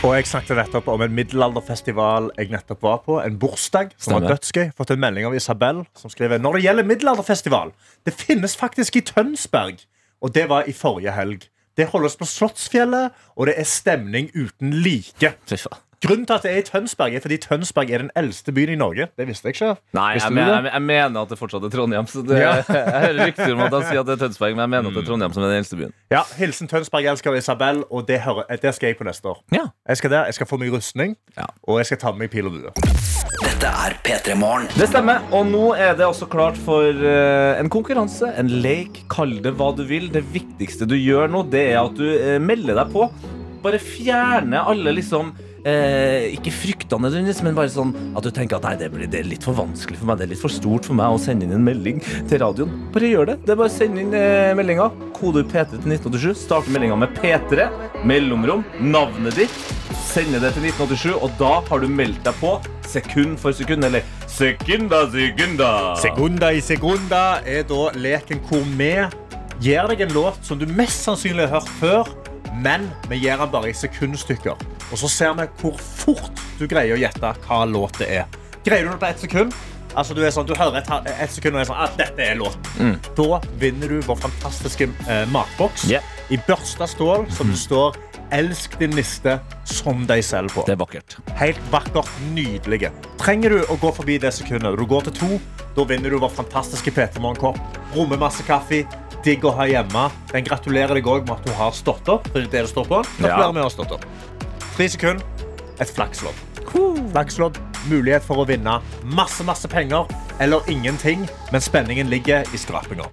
[0.00, 3.18] Og jeg snakket nettopp om en middelalderfestival jeg nettopp var på.
[3.20, 4.70] En bursdag som var dødsgøy.
[4.78, 7.74] Fått en melding av Isabel som skriver Når det gjelder middelalderfestival,
[8.08, 9.82] det finnes faktisk i Tønsberg.
[10.22, 11.46] Og det var i forrige helg.
[11.78, 15.34] Det holdes på Slottsfjellet, og det er stemning uten like.
[16.00, 18.76] Grunnen til at det er i Tønsberg, er fordi Tønsberg er den eldste byen i
[18.80, 19.06] Norge.
[19.20, 19.74] Det visste jeg ikke.
[19.92, 22.06] Nei, jeg, men, jeg, jeg mener at det fortsatt er Trondheim.
[22.08, 22.54] Så det, Ja.
[22.68, 24.96] jeg hører rykter om at han sier at det er Tønsberg, men jeg mener at
[24.96, 25.92] det er Trondheim som er den eldste byen.
[26.12, 29.44] Ja, Hilsen Tønsberg-elsker Isabel, og det, hører, det skal jeg på neste år.
[29.52, 29.66] Ja.
[29.92, 31.50] Jeg skal der, jeg skal få meg rustning, Ja.
[31.68, 33.49] og jeg skal ta med meg pil og bue.
[33.60, 34.62] Dette er P3 Morgen.
[34.72, 39.02] Det stemmer, og nå er det også klart for eh, en konkurranse, en lek.
[39.12, 40.06] kall det hva du vil.
[40.08, 43.10] Det viktigste du gjør nå, det er at du eh, melder deg på.
[43.60, 45.34] Bare fjerne alle liksom
[45.68, 47.12] eh, ikke fryktene
[47.44, 50.00] men bare sånn at du tenker at nei, det, blir, det er litt for vanskelig
[50.00, 52.40] for meg, det er litt for stort for meg å sende inn en melding til
[52.40, 52.72] radioen.
[52.96, 53.38] Bare gjør det.
[53.44, 54.88] Det er bare å inn eh, meldinga.
[55.20, 56.32] Kode P3 til 1987.
[56.46, 57.68] Starte meldinga med P3,
[58.08, 59.64] mellomrom, navnet ditt.
[60.08, 62.56] Sende det til 1987, og da har du meldt deg på
[62.90, 65.70] sekund for sekund, eller sekunda sekunda.
[66.02, 68.92] Segunda i sekunda er da leken hvor vi
[69.60, 72.12] gir deg en låt som du mest sannsynlig har hørt før,
[72.64, 74.56] men vi gir den bare i sekundstykker.
[74.90, 78.40] Og så ser vi hvor fort du greier å gjette hva låt det er.
[78.66, 79.54] Greier du det på ett sekund?
[79.98, 82.36] Altså du, er sånn, du hører et, et sekund og er sånn at dette er
[82.38, 82.92] låten.
[83.18, 86.04] Da vinner du vår fantastiske eh, matboks Yeah.
[86.30, 87.96] i børsta stål som det står
[88.30, 90.62] 'Elsk din niste som deg selv' på.
[90.66, 91.16] Det er vakkert.
[91.36, 92.90] Helt vakkert, nydelige.
[93.18, 94.78] Trenger du å gå forbi det sekundet?
[94.78, 95.40] Du går til to,
[95.76, 97.58] da vinner du vår fantastiske P3 Morgenkopp.
[97.96, 98.84] Rommer masse kaffe.
[99.24, 100.10] Digg å ha hjemme.
[100.32, 102.24] Den gratulerer deg òg med at du har stått opp.
[102.32, 103.02] Det det det står på.
[103.18, 103.52] Gratulerer Ja.
[103.52, 104.04] med å ha stått opp.
[104.76, 105.22] Tre sekunder.
[105.80, 106.34] Et flakslodd.
[107.12, 107.58] Flakslodd.
[107.88, 110.06] Mulighet for å vinne masse, masse penger
[110.38, 113.04] eller ingenting, men spenningen ligger i skrapinga.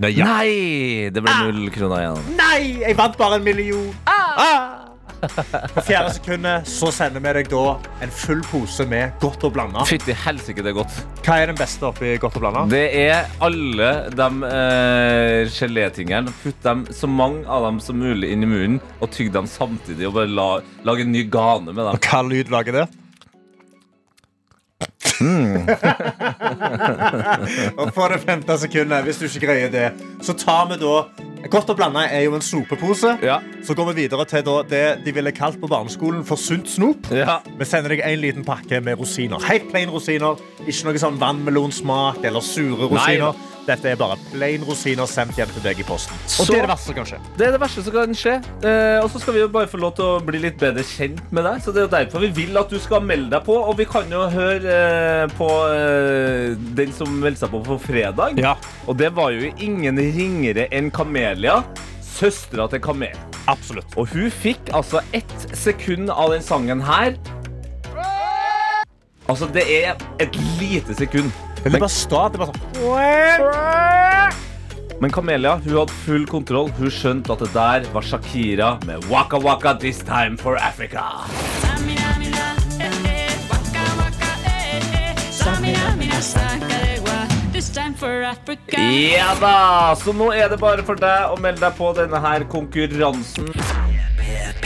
[0.00, 0.16] Sant?
[0.16, 0.24] ja.
[0.24, 1.10] Nei!
[1.12, 2.36] Det ble null kroner igjen.
[2.38, 3.90] Nei, jeg vant bare en million.
[4.08, 4.86] Ah!
[5.20, 9.84] På fjerde sekundet så sender vi deg da en full pose med godt og blanda.
[9.88, 11.00] Fytti helsike, det er godt.
[11.26, 12.62] Hva er den beste oppi godt og blanda?
[12.72, 16.32] Det er alle de eh, gelétingene.
[16.40, 20.08] Putt dem, så mange av dem som mulig inn i munnen, og tygg dem samtidig.
[20.08, 20.48] Og bare la,
[20.88, 21.92] lage en ny gane med dem.
[21.92, 22.88] Og hva lyd lager det?
[27.80, 29.88] og på det femte sekundet, hvis du ikke greier det,
[30.24, 30.94] så tar vi da
[31.50, 33.14] Godt å blande er jo en snopepose.
[33.24, 33.38] Ja.
[33.64, 37.08] Så går vi videre til det de ville kalt på barneskolen for sunt snop.
[37.16, 37.38] Ja.
[37.56, 39.40] Vi sender deg en liten pakke med rosiner.
[39.48, 40.36] Helt plain rosiner.
[40.66, 43.32] Ikke noe sånn vannmelonsmak eller sure rosiner.
[43.66, 46.14] Dette er bare plain rosiner sendt hjem til deg i posten.
[46.24, 47.18] Og Så- det er det verste som kan skje.
[47.36, 48.34] Det er det verste som kan skje.
[48.64, 51.20] Eh, og så skal vi jo bare få lov til å bli litt bedre kjent
[51.30, 51.60] med deg.
[51.62, 53.54] Så det er jo derfor vi vil at du skal melde deg på.
[53.68, 58.38] Og vi kan jo høre eh, på eh, den som meldte seg på på fredag.
[58.40, 58.56] Ja,
[58.88, 61.62] Og det var jo ingen ringere enn Kamelia.
[62.02, 63.14] Søstera til Kamel.
[63.48, 63.96] absolutt.
[63.96, 67.14] Og hun fikk altså ett sekund av den sangen her.
[69.28, 71.30] Altså, det er et lite sekund.
[71.60, 71.88] Det er bare.
[72.32, 72.60] Det er bare sånn
[75.00, 76.70] Men Kamelia hun hadde full kontroll.
[76.78, 81.04] Hun skjønte at det der var Shakira med Waka Waka this time for Africa.
[89.16, 89.94] Ja da!
[90.00, 93.48] Så nå er det bare for deg å melde deg på denne her konkurransen.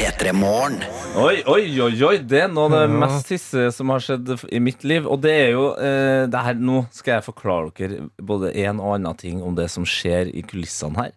[0.04, 0.82] P3 Morgen.
[1.16, 2.16] Oi, oi, oi, oi.
[2.28, 5.06] Det er noe av det mest hissige som har skjedd i mitt liv.
[5.08, 8.98] Og det er jo eh, det her, Nå skal jeg forklare dere både en og
[8.98, 11.14] annen ting om det som skjer i kulissene her.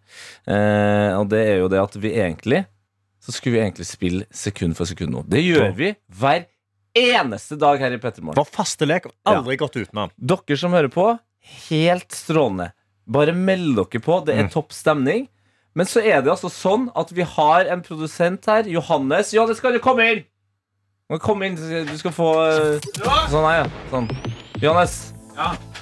[0.47, 2.63] Eh, og det er jo det at vi egentlig
[3.19, 5.25] Så skulle vi egentlig spille sekund for sekund nå.
[5.27, 6.47] Det gjør vi hver
[6.95, 8.39] eneste dag her i Pettermorgen.
[8.39, 9.11] Vår faste lek.
[9.27, 10.15] Aldri gått utenom.
[10.15, 11.09] Dere som hører på,
[11.67, 12.71] helt strålende.
[13.03, 14.21] Bare meld dere på.
[14.23, 15.27] Det er topp stemning.
[15.77, 19.29] Men så er det altså sånn at vi har en produsent her, Johannes.
[19.35, 20.23] Johannes, kan du komme inn?
[21.23, 22.31] Kom inn, du skal få
[23.31, 23.67] Sånn her, ja.
[23.93, 24.09] Sånn.
[24.59, 24.97] Johannes.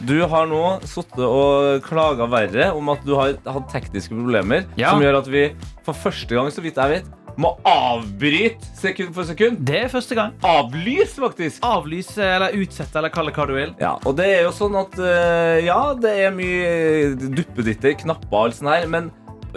[0.03, 4.91] Du har nå sittet og klaga verre om at du har hatt tekniske problemer Ja.
[4.91, 5.45] som gjør at vi
[5.87, 7.07] for første gang, så vidt jeg vet,
[7.39, 9.63] må avbryte sekund for sekund.
[9.67, 10.35] Det er første gang.
[10.43, 11.63] Avlyse, faktisk.
[11.67, 13.73] Avlyse eller utsette eller kalle hva du vil.
[13.79, 18.43] Ja, og det er jo sånn at eh, Ja, det er mye duppeditter, knapper og
[18.49, 19.09] alt sånt her, men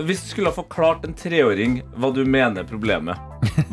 [0.06, 3.16] hvis du skulle ha forklart en treåring hva du mener er problemet,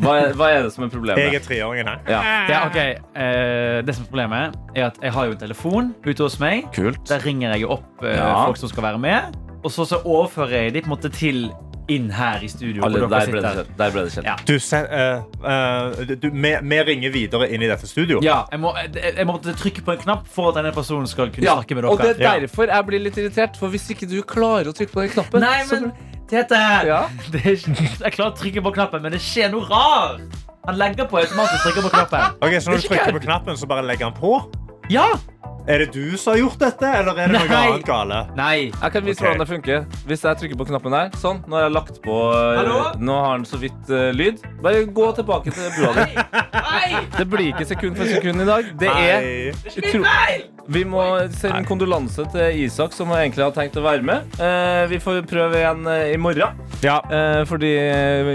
[0.00, 1.22] hva er, hva er det som er problemet?
[1.22, 2.00] Jeg er treåringen her.
[2.08, 2.96] Ja, Ja, okay.
[3.14, 6.66] Eh, det som er problemet, er at jeg har jo en telefon ute hos meg.
[6.74, 7.02] kult.
[7.08, 8.32] Der ringer jeg opp eh, Ja.
[8.46, 9.36] folk som skal være med.
[9.64, 11.48] Og så, så overfører jeg de på en måte til
[11.88, 12.80] inn her i studio.
[12.82, 13.54] hvor Alle, dere der ble det sitter.
[13.62, 13.76] kjent.
[13.78, 14.26] Der ble det kjent.
[14.26, 14.34] Ja.
[14.46, 18.18] Du, se, eh, eh, du, vi, vi ringer videre inn i dette studio.
[18.26, 21.30] Ja, jeg, må, jeg, jeg måtte trykke på en knapp for at denne personen skal
[21.30, 22.32] kunne Ja, snakke med og det dere.
[22.40, 25.14] er derfor jeg blir litt irritert, for hvis ikke du klarer å trykke på den
[25.14, 25.92] knappen Nei, så- men
[26.30, 26.58] Tete!
[26.88, 27.04] Ja.
[27.32, 30.20] Det er, ikke- jeg klarer å trykke på knappen, men det skjer noe rart.
[30.66, 32.38] Han legger på automatisk trykker på knappen.
[32.42, 34.32] Ok, Så når du trykker på knappen, så bare legger han på?
[34.90, 35.06] Ja!
[35.66, 38.18] Er det du som har gjort dette, eller er det noe annet gale?
[38.38, 38.68] Nei.
[38.70, 39.26] Jeg kan vise okay.
[39.26, 40.02] hvordan det funker.
[40.06, 42.76] Hvis jeg trykker på knappen her, sånn, nå har jeg lagt på eh, Hallo?
[43.02, 44.44] Nå har den så vidt uh, lyd.
[44.62, 46.06] Bare gå tilbake til bua di.
[47.16, 48.68] Det blir ikke sekund for sekund i dag.
[48.78, 49.26] Det er
[49.66, 50.04] utro-
[50.76, 51.02] Vi må
[51.34, 54.38] sende en kondolanse til Isak, som egentlig har tenkt å være med.
[54.38, 57.00] Uh, vi får prøve igjen uh, i morgen, Ja.
[57.10, 57.72] eh, fordi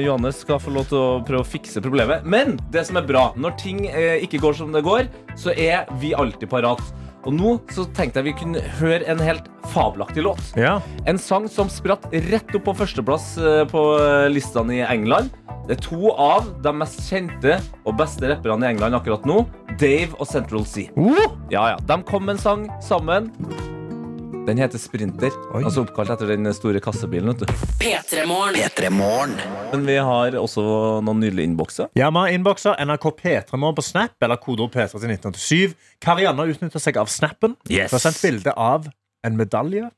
[0.04, 2.26] Johannes skal få lov til å prøve å fikse problemet.
[2.28, 5.08] Men det som er bra, når ting ikke går som det går,
[5.40, 6.82] så er vi alltid parat.
[7.28, 10.42] Og nå så tenkte jeg vi kunne høre en helt fabelaktig låt.
[10.58, 10.80] ja.
[11.06, 15.32] En sang som spratt rett opp på førsteplass eh, på eh, listene i England.
[15.70, 19.44] Det er to av de mest kjente og beste rapperne i England akkurat nå.
[19.80, 20.90] Dave og Central Sea.
[21.54, 21.78] Ja, ja.
[21.78, 23.30] De kom med en sang sammen.
[24.48, 25.30] Den heter Sprinter.
[25.54, 25.62] Oi.
[25.62, 27.30] Altså oppkalt etter den store kassebilen.
[27.30, 27.66] vet du.
[27.82, 28.56] P3 Morgen.
[28.58, 29.36] P3 Morgen.
[29.72, 30.64] Men vi har også
[31.06, 31.92] noen nydelige innbokser.
[31.98, 35.76] Ja, vi har innbokser NRK P3 Morgen på Snap eller kodeord P3 til 1987.
[36.02, 37.54] Karianne har utnyttet seg av snappen.
[37.70, 37.92] Yes.
[37.92, 38.90] Hun har sendt bilde av
[39.28, 39.92] en medalje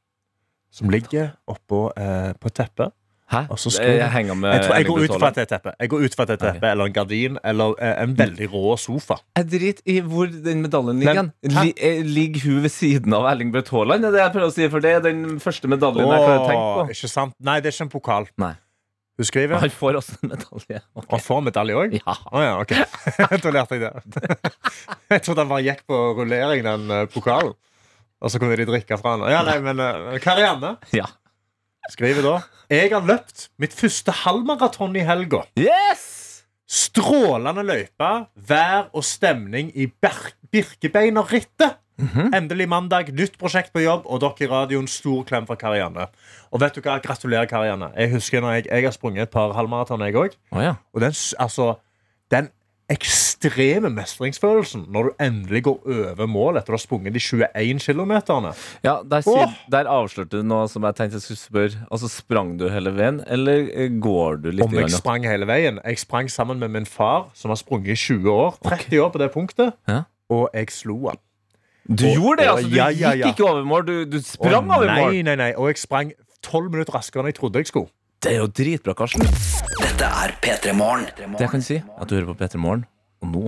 [0.74, 2.92] som ligger oppå eh, på teppet.
[3.32, 3.40] Hæ?
[3.50, 5.72] Jeg, Jeg henger med Jeg, tror, jeg, går ut fra et teppe.
[5.80, 9.18] Jeg går ut fra et teppe eller en gardin eller eh, en veldig rå sofa.
[9.38, 11.30] Jeg driter i hvor den medaljen ligger.
[11.78, 14.04] Eh, ligger hun ved siden av Erling Braut Haaland?
[14.04, 16.44] Det er det jeg prøver å si, for det er den første medaljen jeg klarer
[16.44, 16.86] å tenke på.
[16.98, 17.36] ikke sant?
[17.40, 18.30] Nei, det er ikke en pokal.
[18.44, 18.54] Nei.
[19.18, 20.80] Hun skriver Han får også en medalje.
[21.04, 21.10] Okay.
[21.12, 21.98] Han får medalje òg?
[22.00, 22.16] Ja.
[22.32, 22.74] Oh, ja, ok.
[23.44, 24.40] da lærte jeg det.
[25.14, 27.54] jeg trodde han bare gikk på rullering, den eh, pokalen.
[28.24, 29.28] Og så kunne de drikke fra den.
[29.34, 31.10] Ja, nei, men uh, Karianne Ja.
[31.92, 32.38] skriver da
[32.74, 35.44] Jeg har løpt mitt første halvmaraton i helga.
[35.60, 36.06] Yes!
[36.66, 38.08] Strålende løype,
[38.50, 41.76] vær og stemning i Birkebeinerrittet.
[42.34, 46.08] Endelig mandag, nytt prosjekt på jobb, og dere i radioen, stor klem fra Karianne.
[46.50, 47.92] Og vet du hva, Gratulerer, Karianne.
[47.94, 50.34] Jeg husker når jeg, jeg har sprunget et par halvmaraton, jeg òg.
[50.50, 50.74] Oh, ja.
[50.98, 51.14] Og den,
[51.46, 51.76] altså,
[52.34, 52.50] den
[52.92, 58.52] ekstreme mestringsfølelsen når du endelig går over mål etter å ha sprunget de 21 kilometerne.
[58.84, 61.86] Ja, der, sier, der avslørte du noe som jeg tenkte jeg skulle spørre.
[61.90, 64.66] Altså, Sprang du hele veien, eller eh, går du litt?
[64.66, 65.80] Om jeg sprang hele veien.
[65.84, 68.58] Jeg sprang sammen med min far, som har sprunget i 20 år.
[68.68, 69.78] 30 år på det punktet.
[69.90, 70.04] Ja.
[70.34, 71.22] Og jeg slo han.
[71.84, 72.70] Du og, gjorde det, altså!
[72.70, 75.18] Du ja, ja, gikk ikke over mål, du, du sprang over over nei, mål!
[75.28, 77.92] Nei, nei, Og jeg sprang 12 minutter raskere enn jeg trodde jeg skulle.
[78.24, 79.28] Det er jo dritbra, Karsten.
[80.04, 81.06] Dette er P3 Morgen.
[81.16, 82.82] Det jeg kan si, at du hører på P3 Morgen,
[83.24, 83.44] og nå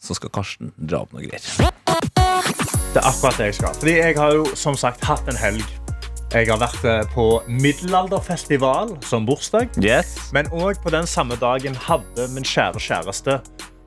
[0.00, 1.42] så skal Karsten dra opp noe greier.
[2.94, 3.74] Det er akkurat det jeg skal.
[3.76, 5.66] Fordi jeg har jo som sagt hatt en helg.
[6.32, 9.76] Jeg har vært eh, på middelalderfestival som bursdag.
[9.84, 10.14] Yes.
[10.32, 13.36] Men òg på den samme dagen hadde min kjære kjæreste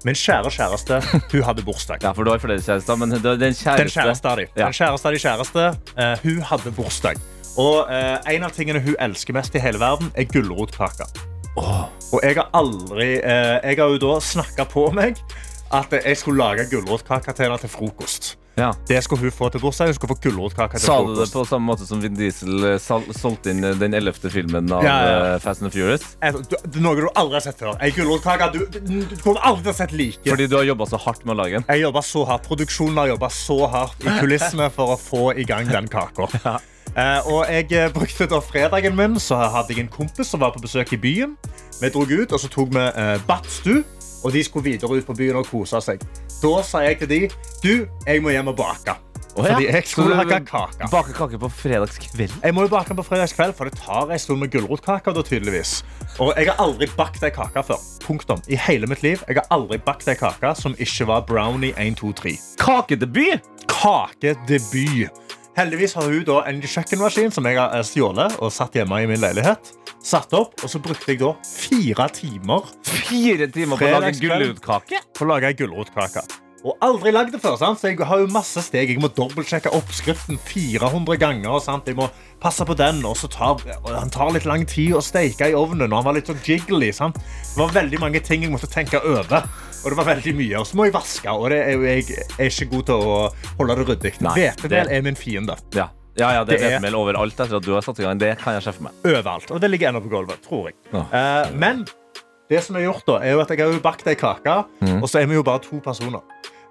[0.05, 1.01] Min kjære kjæreste,
[1.33, 2.05] hun hadde bursdag.
[2.05, 4.47] Ja, for du har flere kjærester, men det er den Den kjæreste kjæreste av de.
[4.61, 7.25] Den kjæreste av de kjæreste, uh, hun hadde bursdag.
[7.57, 10.29] Og uh, en av tingene hun elsker mest i hele verden, er
[11.55, 11.87] gulrotkake.
[12.11, 15.17] Og jeg har aldri eh, Jeg har jo da snakka på meg
[15.71, 18.33] at jeg skulle lage gulrotkaker til henne til frokost.
[18.59, 18.73] Ja.
[18.89, 19.87] Det skulle hun få til bursdag.
[19.87, 21.33] Hun skulle få gulrotkake til Sa du det frokost.
[21.37, 24.95] på samme måte som Vin Diesel sol solgte inn eh, den ellevte filmen av Ja,
[25.07, 25.21] ja.
[25.29, 26.03] eh, Fast and Furious?
[26.21, 27.77] Jeg- du- noe du aldri har sett før.
[27.79, 30.27] Ei gulrotkake du, du, du kommer aldri til å sett like.
[30.27, 31.65] Fordi du har jobba så hardt med å lage den?
[31.71, 32.43] Jeg jobba så hardt.
[32.51, 36.27] Produksjonen har jobba så hardt i kulissene for å få i gang den kaka.
[36.97, 40.51] Eh, og jeg eh, brukte da fredagen min, så hadde jeg en kompis som var
[40.55, 41.37] på besøk i byen.
[41.81, 43.83] Vi dro ut, og så tok vi eh, badstue,
[44.23, 46.03] og de skulle videre ut på byen og kose seg.
[46.41, 47.21] Da sa jeg til de,
[47.63, 47.73] du,
[48.07, 48.97] jeg må hjem og bake.
[49.31, 50.87] Fordi jeg skulle bake kake.
[50.91, 52.33] Bake kake på fredagskveld?
[52.43, 55.15] Jeg må jo bake den på fredagskveld, for det tar en stund med gulrotkaker.
[56.19, 57.79] Og jeg har aldri bakt ei kake før.
[58.03, 58.43] Punktum.
[58.51, 59.23] I hele mitt liv.
[59.27, 62.35] Jeg har aldri bakt ei kake som ikke var brownie 1, 2, 3.
[62.59, 63.47] Kakedebut!
[63.71, 65.20] Kakedebut.
[65.57, 69.07] Heldigvis har hun da en kjøkkenmaskin som jeg har eh, stjålet og satt hjemme i
[69.09, 69.73] min leilighet.
[70.01, 75.01] Satt opp, og så brukte jeg da fire timer Fire timer på å lage gulrotkake?
[75.17, 76.23] på å lage gulrotkake.
[76.61, 77.79] Og aldri lagd det før, sant?
[77.81, 78.91] så jeg har jo masse steg.
[78.93, 81.57] Jeg må dobbeltsjekke oppskriften 400 ganger.
[81.63, 81.89] Sant?
[81.89, 82.05] Jeg må
[82.41, 85.89] passe på den, og så tar han tar litt lang tid å steke i ovnen.
[85.89, 86.91] Og han var litt sånn jiggly.
[86.93, 87.17] Sant?
[87.17, 89.49] Det var veldig mange ting jeg måtte tenke over.
[89.81, 90.59] Og det var veldig mye.
[90.59, 92.05] Og så må jeg vaske, og det er jo, jeg
[92.37, 93.15] er ikke god til å
[93.57, 94.13] holde det ryddig.
[94.21, 95.57] Hvetemel er min fiende.
[95.77, 95.89] Ja.
[96.19, 98.19] Ja, ja, det, Det er- hvetemel mel overalt etter at du har satt i gang.
[98.19, 98.93] Det kan jeg sjefe meg.
[99.07, 99.51] Overalt.
[99.51, 100.75] Og det ligger ennå på gulvet, tror jeg.
[100.93, 101.05] Oh.
[101.07, 101.85] Eh, men
[102.51, 104.99] det som er gjort da, er jo at jeg har jo bakt ei kake, mm.
[105.01, 106.21] og så er vi jo bare to personer.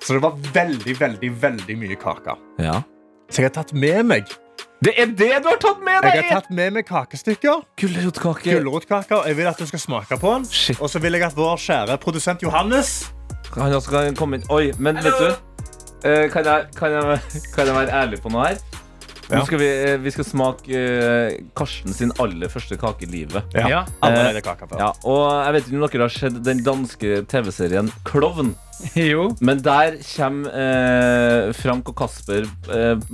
[0.00, 2.36] Så det var veldig, veldig, veldig mye kake.
[2.60, 2.82] Ja.
[3.30, 4.28] Så jeg har tatt med meg
[4.80, 6.14] Det er det du har tatt med deg?
[6.16, 7.66] Jeg har tatt med meg kakestykker.
[7.76, 8.54] Gulrotkake.
[8.54, 9.26] Gulrotkaker.
[9.28, 10.46] Jeg vil at du skal smake på den.
[10.48, 10.80] Shit.
[10.80, 13.10] Og så vil jeg at vår kjære produsent Johannes
[13.58, 14.46] Han også kan komme inn.
[14.48, 15.26] Oi, men vet du
[16.08, 17.20] eh, kan, jeg, kan, jeg,
[17.52, 18.62] kan jeg være ærlig på noe her?
[19.30, 23.54] Nå skal vi, eh, vi skal smake eh, Karsten sin aller første kake i livet.
[23.54, 23.84] Ja.
[24.02, 24.78] Alle lagde kake på.
[24.80, 28.54] Ja, og jeg vet ikke om dere har sett den danske TV-serien Klovn.
[28.96, 29.26] Jo.
[29.44, 33.10] Men der kommer eh, Frank og Kasper eh,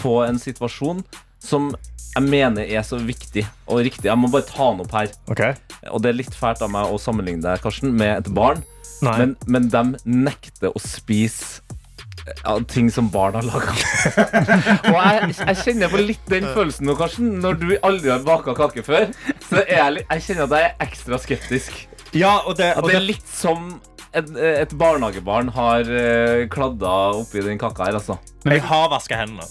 [0.00, 1.02] på en situasjon
[1.44, 1.70] som
[2.10, 4.08] jeg mener er så viktig og riktig.
[4.08, 5.12] Jeg må bare ta den opp her.
[5.30, 5.44] Ok.
[5.92, 8.64] Og det er litt fælt av meg å sammenligne deg, Karsten, med et barn.
[9.04, 11.62] Men, men de nekter å spise
[12.28, 13.74] ja, ting som barn har laga.
[14.92, 17.36] og jeg, jeg kjenner på litt den følelsen nå, Karsten.
[17.42, 19.08] Når du aldri har baka kake før,
[19.48, 21.80] så er jeg, jeg kjenner at jeg er ekstra skeptisk.
[22.16, 23.72] Ja, og det, At og det er litt som
[24.10, 28.18] et, et barnehagebarn har uh, kladda oppi den kaka her, altså.
[28.44, 29.46] jeg har vaska hendene.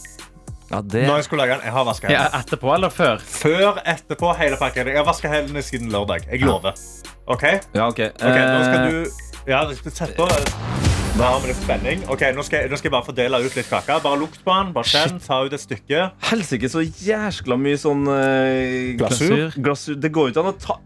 [0.69, 3.23] Ja, det Når jeg skulle lage den, jeg har vasket Ja, etterpå eller før?
[3.25, 4.88] Før, etterpå, hele pakken.
[4.88, 6.29] Jeg har vaska hendene siden lørdag.
[6.29, 6.77] Jeg lover.
[7.25, 7.43] OK?
[7.73, 7.99] Ja, OK.
[7.99, 9.10] okay Nå skal Eh, du
[9.49, 10.29] Ja, sett på
[11.17, 12.04] Da har vi litt spenning.
[12.12, 13.98] Ok, nå skal, jeg, nå skal jeg bare fordele ut litt kake.
[14.04, 14.69] Bare lukt på den.
[14.76, 15.17] Bare kjenn.
[15.24, 16.06] Ta ut et stykke.
[16.30, 19.50] Helsike, så jæskla mye sånn eh, Glasur?
[19.58, 19.98] glasur.
[20.00, 20.78] Det går jo ikke an å ta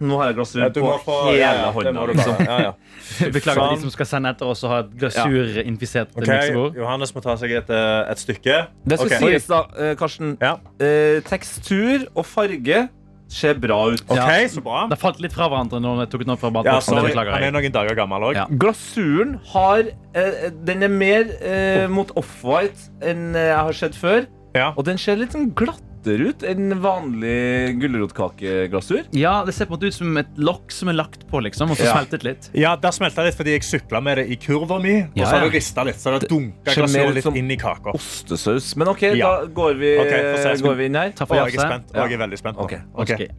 [0.00, 2.04] Nå har jeg glasur Ja, på få- hele ja, ja, hånda.
[2.08, 2.38] Liksom.
[2.46, 2.70] Ja, ja.
[3.34, 3.74] Beklager til Sånn.
[3.74, 6.78] de som skal sende etter oss og ha et glasurinfisert Ok, miksebord.
[6.80, 8.56] Johannes må ta seg et, eh, et stykke.
[8.88, 9.34] Det skal okay.
[9.34, 10.32] sies, da, eh, Karsten.
[10.40, 10.54] Ja.
[10.80, 12.86] Eh, tekstur og farge
[13.30, 14.02] ser bra ut.
[14.10, 14.48] Okay, Ja.
[14.50, 14.86] så bra.
[14.90, 17.14] Det falt litt fra hverandre når jeg tok den opp fra Ja, sorry.
[17.14, 18.34] Han er noen dager gammel òg.
[18.34, 18.46] Ja.
[18.50, 24.26] Glasuren har eh, Den er mer eh, mot off-white enn eh, jeg har sett før.
[24.54, 24.72] Ja.
[24.76, 25.52] Og den ser litt sånn
[26.00, 29.04] glattere ut enn vanlig gulrotkakeglasur.
[29.16, 31.70] Ja, det ser på en måte ut som et lokk som er lagt på, liksom,
[31.70, 31.92] og så Ja.
[31.96, 32.50] smeltet litt.
[32.54, 35.02] Ja, Der smelta litt fordi jeg sykla med det i kurva mi.
[35.02, 37.56] Og Ja, så har det rista litt, så det dunka ser glasur litt inn i
[37.56, 37.92] kaka.
[37.92, 38.76] Ostesaus.
[38.76, 39.40] Men OK, Ja.
[39.40, 40.56] da går vi, okay, se.
[40.56, 41.10] Skal- går vi inn her.
[41.12, 41.90] Ta for jeg er spent.
[41.94, 42.56] Og jeg er veldig spent.
[42.58, 42.78] Okay.
[42.94, 43.16] Okay.
[43.16, 43.30] det.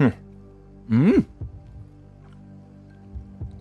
[0.00, 0.12] Hm.
[0.90, 1.24] Mm.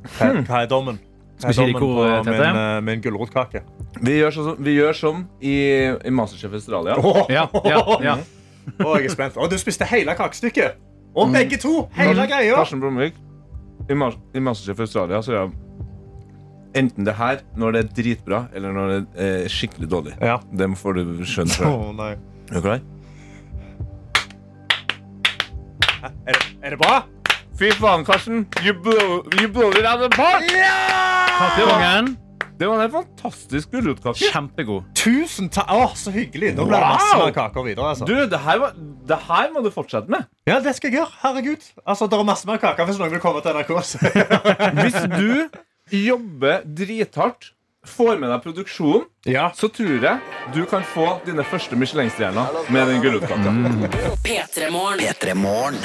[0.04, 1.00] Hva, hva er dommen?
[1.44, 1.89] Skal vi ikke
[2.23, 3.63] det i Med eh, min gulrotkake?
[4.04, 5.58] Vi sånn, vi gjør som i,
[5.94, 6.96] i Masterchef Australia.
[7.31, 8.15] Ja, ja, ja.
[8.79, 9.37] Å, jeg er spent.
[9.37, 10.79] Oh, du spiste hele kakestykket!
[11.13, 11.83] Og begge to!
[11.98, 12.56] Hele greia!
[12.58, 13.19] Karsten Bromvik,
[13.89, 18.39] i, Mas i Masterchef Australia så er det enten det her når det er dritbra,
[18.56, 20.15] eller når det er skikkelig dårlig.
[20.23, 20.39] Ja.
[20.52, 21.91] Det får du skjønne selv.
[22.00, 22.13] nei.
[22.50, 22.81] Er du klar?
[26.04, 27.04] Er, det, er det bra?
[27.64, 28.42] Fy faen, Karsten.
[28.62, 30.44] You blow, you blow it out of the park!
[31.38, 32.18] Kakekongen.
[32.60, 34.20] Det var en fantastisk gulrotkake.
[34.34, 34.84] Kjempegod.
[35.00, 35.72] Tusen takk.
[35.72, 36.50] Å, så hyggelig.
[36.58, 36.98] Nå blir det Wow!
[36.98, 37.88] masse mer kaker videre.
[37.94, 38.08] Altså.
[38.10, 38.76] Du, det her, var,
[39.08, 40.28] det her må du fortsette med.
[40.48, 41.16] Ja, det skal jeg gjøre.
[41.24, 41.66] Herregud.
[41.88, 43.74] Altså, Det er masse mer kaker hvis noen vil komme til NRK.
[43.88, 44.14] så-
[44.84, 47.54] Hvis du jobber drithardt,
[47.88, 49.50] får med deg produksjonen, ja.
[49.56, 50.20] så tror jeg
[50.56, 53.56] du kan få dine første Michelin-stjerner med den gulrotkaka.
[54.28, 55.08] P3morgen.
[55.16, 55.80] P3 Morgen.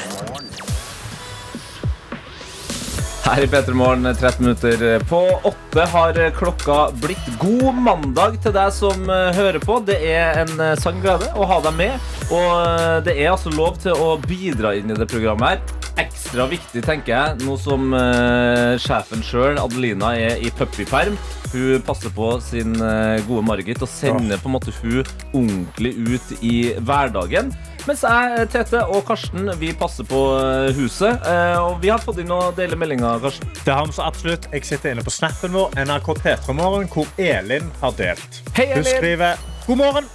[3.29, 8.71] Her i P3 Morgen, 13 minutter på åtte, har klokka blitt god mandag til deg
[8.73, 9.75] som eh, hører på.
[9.85, 12.07] Det er en eh, sann glede å ha deg med.
[12.33, 15.77] Og eh, det er altså lov til å bidra inn i det programmet her.
[15.99, 21.17] Ekstra viktig, tenker jeg, nå som eh, sjefen sjøl, Adelina, er i puppyperm.
[21.53, 25.03] Hun passer på sin eh, gode Margit og sender på en måte hun
[25.35, 27.53] ordentlig ut i hverdagen.
[27.87, 31.23] Mens jeg, Tete og Karsten vi passer på eh, huset.
[31.25, 33.49] Eh, Og vi har fått inn noen deilige meldinger, Karsten.
[33.63, 34.49] Det har vi så absolutt.
[34.53, 38.41] Jeg sitter inne på snappen vår, NRK P3morgen, hvor Elin har delt.
[38.57, 40.11] Hei, Hun skriver God morgen.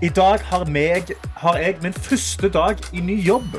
[0.00, 1.10] I dag har, meg,
[1.42, 3.58] har jeg min første dag i ny jobb.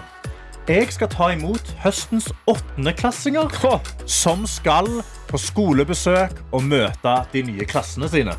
[0.70, 3.50] Jeg skal ta imot høstens åttendeklassinger
[4.10, 4.88] som skal
[5.30, 8.34] på skolebesøk og møte de nye klassene sine.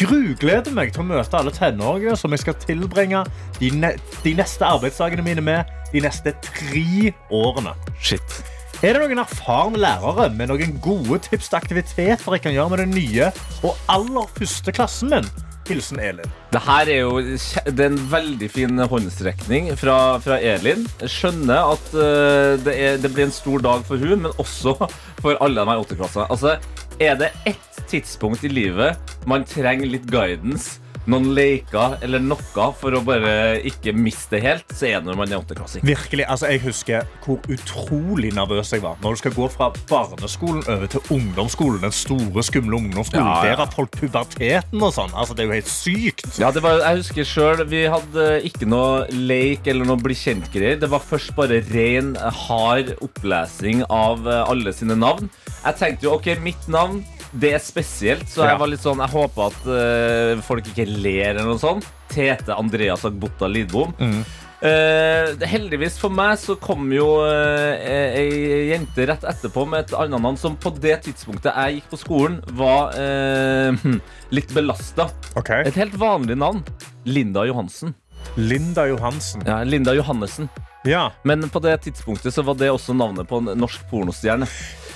[0.00, 3.20] Grugleder meg til å møte alle tenåringer som jeg skal tilbringe
[3.58, 3.92] de, ne
[4.24, 7.74] de neste arbeidsdagene mine med de neste tre årene.
[8.00, 8.40] Shit.
[8.82, 12.84] Er det noen erfarne lærere med noen gode tips til aktiviteter jeg kan gjøre med
[12.86, 13.28] den nye
[13.62, 15.28] og aller første klassen min?
[15.72, 16.34] Hilsen Elin.
[16.52, 20.84] Det her er jo det er en veldig fin håndstrekning fra, fra Elin.
[21.00, 24.76] Jeg skjønner at uh, det, er, det blir en stor dag for hun, men også
[25.22, 26.28] for alle de her åtteklassene.
[26.30, 26.58] Altså,
[27.00, 32.94] er det ett tidspunkt i livet man trenger litt guidance, noen leker eller noe for
[32.94, 35.84] å bare ikke miste det helt, så er det når man er åtteklassing.
[35.86, 40.62] Virkelig, altså Jeg husker hvor utrolig nervøs jeg var når du skal gå fra barneskolen
[40.66, 41.80] over til ungdomsskolen.
[41.82, 43.26] Den store, skumle ungdomsskolen.
[43.26, 43.52] Ja, ja.
[43.52, 45.12] Der har folk puberteten og sånn.
[45.14, 46.26] Altså, Det er jo helt sykt.
[46.40, 50.78] Ja, det var, jeg husker selv, Vi hadde ikke noe leik eller noe bli kjent-greier.
[50.80, 52.14] Det var først bare ren,
[52.46, 55.30] hard opplesing av eh, alle sine navn.
[55.62, 57.02] Jeg tenkte jo, ok, mitt navn
[57.32, 61.32] det er spesielt, så jeg var litt sånn, jeg håper at uh, folk ikke ler
[61.32, 61.86] eller noe sånt.
[62.12, 63.94] Tete Andreas Agbotta Lidbom.
[63.96, 64.22] Mm.
[64.62, 70.22] Uh, heldigvis for meg så kom jo uh, ei jente rett etterpå med et annet
[70.22, 73.88] navn som på det tidspunktet jeg gikk på skolen, var uh,
[74.36, 75.08] litt belasta.
[75.40, 75.64] Okay.
[75.66, 76.62] Et helt vanlig navn.
[77.08, 77.96] Linda Johansen.
[78.38, 79.42] Linda Johansen.
[79.48, 80.52] Ja, Linda Johannessen.
[80.84, 84.48] Ja, Men på det tidspunktet så var det også navnet på en norsk pornostjerne.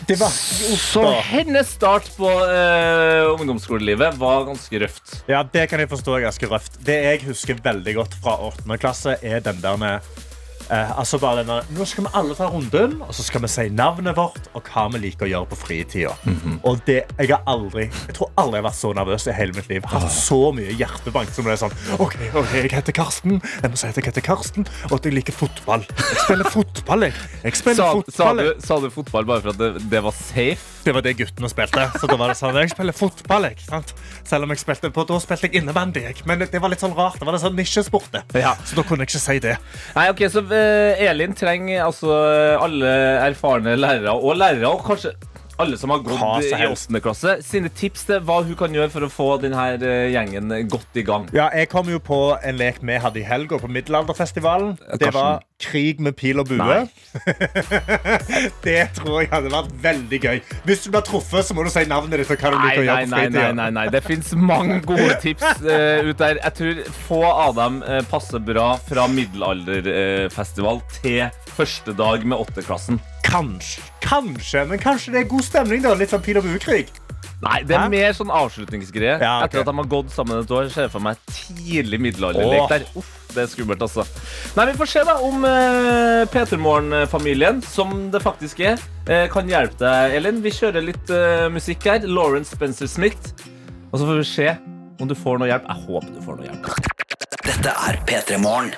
[0.07, 5.16] Det var Så hennes start på uh, ungdomsskolelivet var ganske røft.
[5.30, 6.78] Ja, det kan jeg forstå er ganske røft.
[6.86, 8.78] Det jeg husker veldig godt fra 8.
[8.82, 10.26] klasse, er den der med
[10.71, 13.67] eh, altså bare denne, Nå skal vi alle ta runden, og så skal vi si
[13.75, 16.14] navnet vårt og hva vi liker å gjøre på fritida.
[16.67, 19.57] Og det, jeg har aldri Jeg tror aldri jeg har vært så nervøs i hele
[19.57, 19.83] mitt liv.
[19.83, 23.41] Jeg Hatt så mye hjertebank som det er sånn OK, ok, jeg heter Karsten.
[23.62, 25.85] Jeg må si at jeg heter Karsten, og at jeg liker fotball.
[25.97, 27.19] Jeg spiller fotball, jeg.
[27.45, 30.76] Jeg spiller Sa, sa, du, sa du fotball bare for at det, det var safe?
[30.87, 31.84] Det var det guttene spilte.
[31.99, 33.59] Så da var det sånn, jeg spiller fotball, jeg.
[33.66, 33.89] Sant?
[34.22, 36.05] Selv om jeg spilte på, da spilte jeg innebandy.
[36.30, 37.18] Men det, det var litt sånn rart.
[37.18, 38.07] Det var litt sånn nisjesport.
[38.14, 38.22] det.
[38.39, 38.53] Ja.
[38.62, 39.57] Så da kunne jeg ikke si det.
[39.97, 42.14] Nei, ok, så uh, Elin trenger altså
[42.62, 42.93] alle
[43.26, 45.16] erfarne lærere, og lærere, og kanskje
[45.57, 49.07] alle som har gått i åttende klasse, sine tips til hva hun kan gjøre for
[49.07, 49.66] å få denne
[50.12, 51.28] gjengen godt i gang.
[51.36, 54.76] Ja, Jeg kom jo på en lek vi hadde i helga på Middelalderfestivalen.
[55.00, 56.78] Det var krig med pil og bue.
[58.66, 60.42] Det tror jeg hadde vært veldig gøy.
[60.68, 62.82] Hvis du blir truffet, så må du si navnet ditt og hva du Nei, liker
[62.82, 63.86] å nei, gjøre på nei, nei, nei, nei.
[63.94, 66.40] Det fins mange gode tips uh, ut der.
[66.42, 71.24] Jeg tror få av dem uh, passer bra fra middelalderfestival til
[71.57, 73.00] første dag med åtteklassen.
[73.26, 75.82] Kanskje, kanskje, men kanskje det er god stemning.
[75.84, 76.92] da Litt sånn pil og bue-krig.
[77.44, 77.88] Nei, det er Hæ?
[77.92, 79.18] mer sånn avslutningsgreie.
[79.20, 79.50] Ja, okay.
[79.50, 82.86] Etter at de har gått sammen et år, ser jeg for meg tidlig middelalderlek der.
[82.96, 84.07] Uff, det er skummelt, altså.
[84.57, 88.80] Nei, Vi får se da om uh, P3 Morgen-familien, som det faktisk er,
[89.11, 90.40] uh, kan hjelpe deg, Elin.
[90.44, 92.09] Vi kjører litt uh, musikk her.
[92.09, 93.34] Lawrence Spencer Smith.
[93.92, 94.48] Og så får vi se
[94.96, 95.68] om du får noe hjelp.
[95.68, 96.72] Jeg håper du får noe hjelp.
[97.44, 98.72] Dette er P3 Morgen.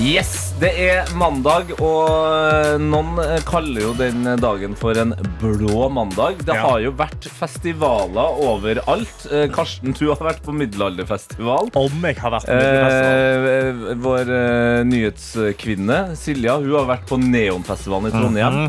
[0.00, 6.40] Yes, det er mandag, og noen kaller jo den dagen for en blå mandag.
[6.48, 9.26] Det har jo vært festivaler overalt.
[9.28, 11.68] Eh, Karsten, du har vært på middelalderfestival.
[11.76, 13.92] Om jeg har vært på middelalderfestival.
[13.92, 18.60] Eh, vår eh, nyhetskvinne Silja hun har vært på Neonfestivalen i Trondheim.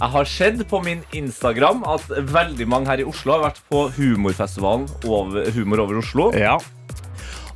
[0.00, 3.84] Jeg har sett på min Instagram at veldig mange her i Oslo har vært på
[4.00, 6.32] humorfestivalen over, Humor over Oslo.
[6.32, 6.56] Ja.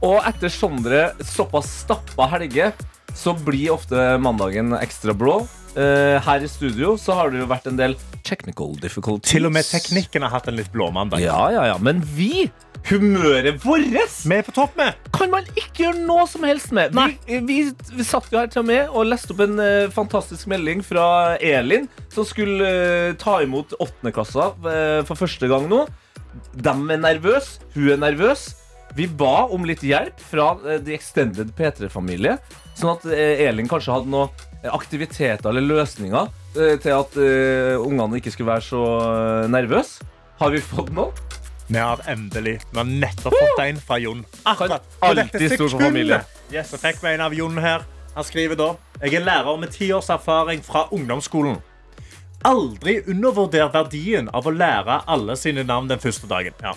[0.05, 2.75] Og etter Sondre såpass stappa helger,
[3.15, 5.43] så blir ofte mandagen ekstra blå.
[5.75, 7.97] Eh, her i studio så har det jo vært en del
[8.27, 9.33] technical difficulties.
[9.33, 11.23] Til og med teknikken har hatt en litt blå mandag.
[11.25, 11.81] Ja, ja, ja.
[11.83, 12.47] Men vi,
[12.91, 14.95] humøret vårt, Vi er på topp med.
[15.13, 16.95] kan man ikke gjøre noe som helst med.
[16.95, 17.59] Vi, vi,
[17.97, 21.37] vi satt jo her til og med og leste opp en eh, fantastisk melding fra
[21.43, 25.87] Elin, som skulle eh, ta imot åttendeklasser uh, for første gang nå.
[26.55, 28.53] De er nervøse, hun er nervøs.
[28.95, 32.37] Vi ba om litt hjelp fra eh, The Extended P3-familie,
[32.79, 38.21] sånn at eh, Elin kanskje hadde noen aktiviteter eller løsninger eh, til at uh, ungene
[38.21, 40.07] ikke skulle være så eh, nervøse.
[40.41, 41.13] Har vi fått noe?
[41.65, 44.25] Vi har endelig Vi har nettopp fått en fra Jon.
[44.45, 46.33] Akkurat på dette sekundet.
[46.53, 47.87] Yes, så fikk vi en av Jon her.
[48.15, 51.61] Han skriver da Jeg er lærer med ti års erfaring fra ungdomsskolen.
[52.45, 56.53] Aldri undervurder verdien av å lære alle sine navn den første dagen.
[56.61, 56.75] Ja,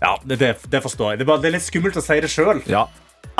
[0.00, 1.20] ja det, det, det forstår jeg.
[1.20, 2.64] Det er, bare, det er litt skummelt å si det sjøl.
[2.66, 2.88] Ja.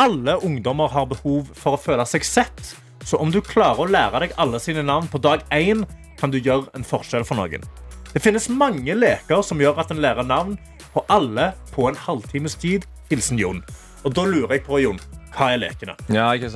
[0.00, 2.62] Alle ungdommer har behov for å føle seg sett.
[3.04, 5.84] Så om du klarer å lære deg alle sine navn på dag én,
[6.20, 7.64] kan du gjøre en forskjell for noen.
[8.12, 10.58] Det finnes mange leker som gjør at en lærer navn
[10.94, 12.84] på alle på en halvtimes tid.
[13.10, 13.62] Hilsen Jon.
[14.04, 15.00] Og da lurer jeg på, Jon,
[15.34, 15.94] hva er lekene?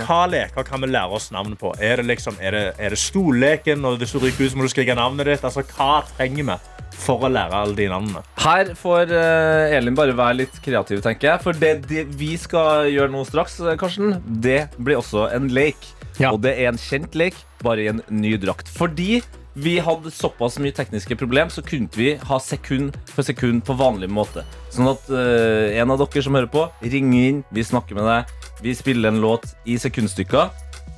[0.01, 0.05] ja?
[0.09, 1.75] Hva leker kan vi lære oss navn på?
[1.79, 4.67] Er det, liksom, er det, er det stolleken, og hvis du ryker ut, så må
[4.67, 5.45] du skrive navnet ditt?
[5.47, 6.57] Altså, hva trenger vi
[7.05, 8.25] for å lære alle de navnene?
[8.45, 11.45] Her får eh, Elin bare være litt kreativ, tenker jeg.
[11.45, 15.89] For det, det vi skal gjøre nå straks, eh, Karsten, det blir også en lek.
[16.21, 16.33] Ja.
[16.33, 18.71] Og det er en kjent lek, bare i en ny drakt.
[18.71, 19.23] Fordi
[19.55, 24.11] vi hadde såpass mye tekniske problem, så kunne vi ha sekund for sekund på vanlig
[24.11, 24.43] måte.
[24.75, 28.33] Sånn at uh, en av dere som hører på, ringer inn, vi snakker med deg,
[28.65, 30.51] vi spiller en låt i sekundstykker.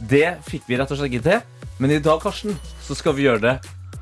[0.09, 1.69] Det fikk vi rett og slett ikke til.
[1.77, 3.57] Men i dag, Karsten, så skal vi gjøre det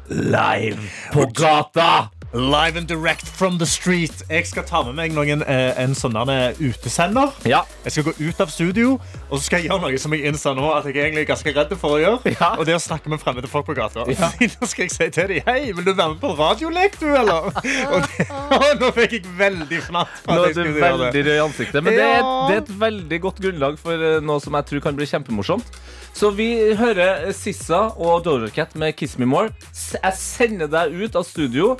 [0.09, 0.79] live
[1.13, 2.09] på gata!
[2.35, 4.23] Live and direct from the street.
[4.29, 7.31] Jeg skal ta med meg noen, eh, en sånn der utesender.
[7.47, 7.61] Ja.
[7.85, 8.97] Jeg skal gå ut av studio,
[9.31, 11.55] og så skal jeg gjøre noe som jeg innser nå at jeg er egentlig ganske
[11.55, 12.35] redd for å gjøre.
[12.35, 12.49] Ja.
[12.59, 14.03] Og det å snakke med fremmede folk på gata.
[14.11, 17.53] Nå skal jeg si til dem Hei, vil du være med på radiolek, du, eller?
[17.95, 18.27] Og det,
[18.59, 20.23] og nå fikk jeg veldig fnatt.
[20.27, 21.85] Nå er du veldig rød i ansiktet.
[21.87, 24.73] Men det er, et, det er et veldig godt grunnlag for eh, noe som jeg
[24.73, 25.79] tror kan bli kjempemorsomt.
[26.15, 26.47] Så vi
[26.79, 29.51] hører Sissa og Doja Cat med 'Kiss Me More'.
[29.75, 31.77] Jeg sender deg ut av studio,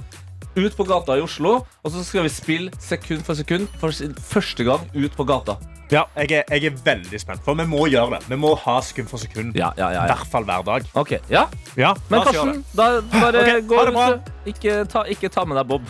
[0.57, 4.67] ut på gata i Oslo, og så skal vi spille sekund for sekund for første
[4.67, 5.55] gang ut på gata.
[5.93, 8.29] Ja, jeg er, jeg er veldig spent, for vi må gjøre det.
[8.33, 9.55] Vi må ha sekund for sekund.
[9.55, 10.17] Ja, ja, ja, I ja.
[10.17, 10.91] hvert fall hver dag.
[10.95, 11.47] Ok, ja.
[11.77, 14.35] Ja, Men Karsten, da bare okay, gå ut.
[14.51, 15.87] Ikke ta, ikke ta med deg Bob.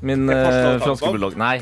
[0.00, 1.36] Min eh, franske bulldog.
[1.36, 1.60] Nei,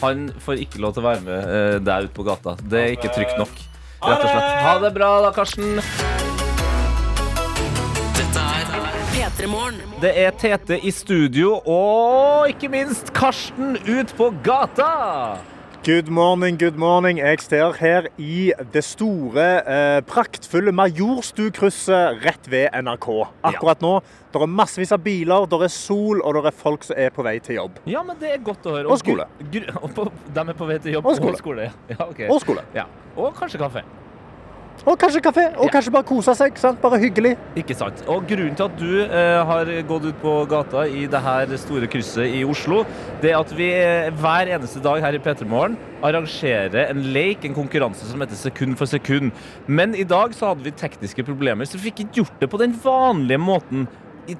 [0.00, 2.54] han får ikke lov til å være med eh, der ute på gata.
[2.62, 3.73] Det er ikke trygt nok.
[4.04, 4.60] Rett og slett.
[4.64, 5.80] Ha det bra, da, Karsten.
[8.18, 8.44] Dette
[9.14, 9.80] P3 Morgen.
[10.02, 14.90] Det er Tete i studio, og ikke minst Karsten ut på gata.
[15.84, 17.18] Good morning, good morning.
[17.18, 23.08] Jeg står her i det store, eh, praktfulle Majorstukrysset rett ved NRK.
[23.44, 24.00] Akkurat nå
[24.32, 27.22] det er massevis av biler, det er sol, og det er folk som er på
[27.22, 27.76] vei til jobb.
[27.84, 28.88] Ja, men det er godt å høre.
[28.88, 29.28] Og skole.
[29.82, 31.36] og på, de er på vei til jobb Og skole.
[31.36, 31.68] og skole.
[31.90, 32.28] Ja, okay.
[32.32, 32.64] Og skole.
[32.74, 32.86] Ja.
[33.14, 33.84] og kanskje kaffe.
[34.84, 35.70] Og kanskje kafé, og Ja.
[35.72, 36.58] kanskje bare kose seg.
[36.58, 36.80] sant?
[36.82, 37.36] Bare hyggelig.
[37.56, 38.02] Ikke sant.
[38.06, 41.86] Og grunnen til at du eh, har gått ut på gata i det her store
[41.88, 42.84] krysset i Oslo,
[43.22, 47.44] det er at vi eh, hver eneste dag her i P3 Morgen arrangerer en leik,
[47.48, 49.32] en konkurranse som heter Sekund for sekund.
[49.66, 52.58] Men i dag så hadde vi tekniske problemer, så vi fikk ikke gjort det på
[52.60, 53.88] den vanlige måten.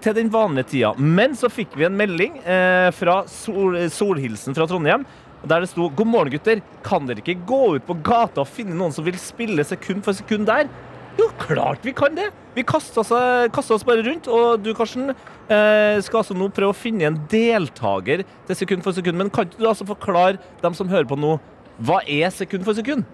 [0.01, 0.95] Til den vanlige tida.
[0.97, 5.05] Men så fikk vi en melding eh, fra Sol, Solhilsen fra Trondheim.
[5.45, 6.63] Der det sto 'God morgen, gutter.
[6.83, 10.13] Kan dere ikke gå ut på gata og finne noen som vil spille sekund for
[10.13, 10.69] sekund der?'
[11.19, 12.33] Jo, klart vi kan det!
[12.57, 14.27] Vi kaster oss, oss bare rundt.
[14.27, 18.93] Og du, Karsten, eh, skal altså nå prøve å finne en deltaker til sekund for
[18.93, 19.19] sekund.
[19.19, 21.39] Men kan ikke du altså forklare dem som hører på nå,
[21.79, 23.05] hva er sekund for sekund?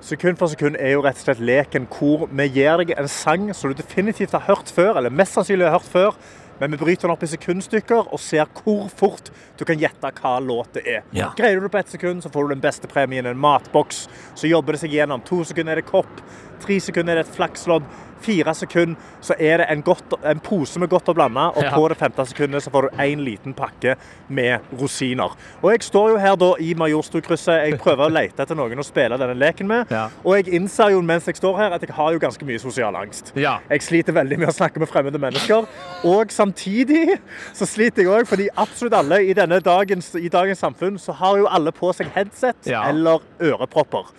[0.00, 3.50] Sekund for sekund er jo rett og slett leken hvor vi gir deg en sang
[3.54, 6.16] som du definitivt har hørt før, eller mest sannsynlig har hørt før,
[6.60, 10.34] men vi bryter den opp i sekundstykker og ser hvor fort du kan gjette hva
[10.44, 11.06] låt det er.
[11.16, 11.30] Ja.
[11.36, 14.04] Greier du det på ett sekund, så får du den beste premien, en matboks.
[14.34, 15.24] Så jobber det seg gjennom.
[15.24, 16.20] To sekunder er det kopp,
[16.60, 17.88] tre sekunder er det et flakslodd,
[18.20, 21.70] fire sekunder så er det en, godt, en pose med godt å blande, og Ja.
[21.74, 23.96] på det femte sekundet så får du en liten pakke
[24.28, 25.34] med rosiner.
[25.62, 27.66] Og jeg står jo her da i Majorstukrysset.
[27.68, 29.90] Jeg prøver å lete etter noen å spille denne leken med.
[29.90, 30.08] Ja.
[30.24, 32.96] Og jeg innser jo mens jeg står her at jeg har jo ganske mye sosial
[32.96, 33.32] angst.
[33.36, 33.58] Ja.
[33.70, 35.66] Jeg sliter veldig med å snakke med fremmede mennesker.
[36.04, 37.18] Og samtidig
[37.52, 41.46] så sliter jeg òg fordi absolutt alle i, dagens, i dagens samfunn så har jo
[41.50, 44.10] alle på seg headset eller ørepropper.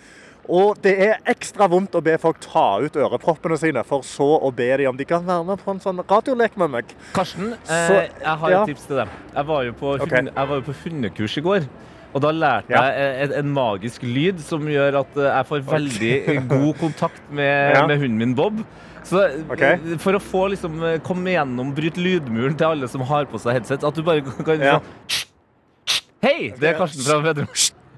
[0.48, 4.50] Og det er ekstra vondt å be folk ta ut øreproppene sine, for så å
[4.54, 6.84] be dem om de kan være med på en sånn radiolek med meg.
[7.14, 7.72] Karsten, Så-
[8.02, 8.62] eh, jeg har ja.
[8.62, 9.08] et tips til deg.
[9.36, 10.10] Jeg var jo på, Ok.
[10.10, 11.68] hund, jeg var jo på hundekurs i går.
[12.14, 12.82] Og da lærte Ja.
[12.90, 17.74] jeg en, en magisk lyd som gjør at eh, jeg får veldig god kontakt med,
[17.76, 17.86] Ja.
[17.86, 18.64] med hunden min Bob.
[19.04, 19.78] Så okay.
[19.98, 23.54] For å få liksom eh, komme gjennom, bryte lydmuren til alle som har på seg
[23.62, 24.80] headset, at du bare kan Ja.
[24.80, 25.28] sånn
[26.22, 26.50] Hei!
[26.50, 27.48] Det er Karsten fra Vedrum.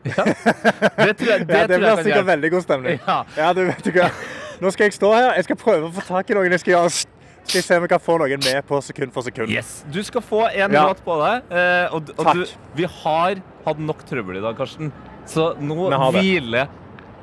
[0.04, 0.24] Ja.
[0.24, 2.98] Det tror jeg, det Ja, det blir sikkert veldig god stemning.
[3.06, 3.18] Ja.
[3.38, 4.08] Ja, du vet ikke.
[4.60, 5.30] Nå skal jeg stå her.
[5.38, 6.52] Jeg skal prøve å få tak i noen.
[6.54, 9.50] Jeg skal, skal jeg se om jeg kan få noen med på sekund for sekund.
[9.52, 9.82] Yes.
[9.92, 10.84] Du skal få en Ja.
[10.90, 11.50] låt på deg.
[11.50, 12.34] eh, Og, og Takk.
[12.34, 14.92] du, vi har hatt nok trøbbel i dag, Karsten.
[15.26, 16.68] Så nå hviler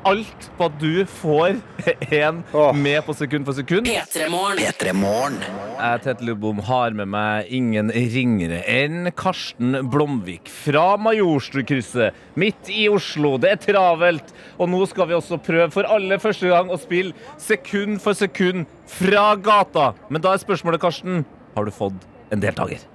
[0.08, 1.60] alt på at du får
[2.22, 2.42] en
[2.78, 3.88] med på sekund for sekund.
[3.88, 4.62] P3morgen.
[4.62, 5.40] P3 Morgen.
[5.78, 12.88] Jeg, Tete Lidbom, har med meg ingen ringere enn Karsten Blomvik fra Majorstukrysset, midt i
[12.92, 13.36] Oslo.
[13.42, 14.34] Det er travelt.
[14.62, 18.70] Og nå skal vi også prøve for aller første gang å spille sekund for sekund
[18.92, 19.92] fra gata.
[20.10, 21.24] Men da er spørsmålet, Karsten,
[21.56, 22.88] har du fått en deltaker?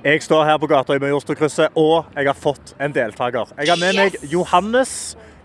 [0.00, 3.50] Jeg står her på gata i Majorstukrysset, og jeg har fått en deltaker.
[3.60, 4.94] Jeg har med meg Johannes.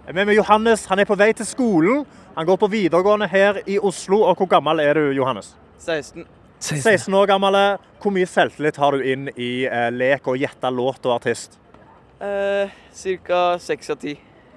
[0.05, 0.83] Jeg er med meg Johannes.
[0.85, 2.03] Han er på vei til skolen.
[2.35, 4.19] Han går på videregående her i Oslo.
[4.29, 5.55] Og hvor gammel er du, Johannes?
[5.81, 6.27] 16.
[6.61, 7.57] 16 år gammel.
[8.03, 11.57] Hvor mye selvtillit har du inn i eh, lek og gjette låt og artist?
[12.21, 14.13] Eh, Cirka 6 av 10.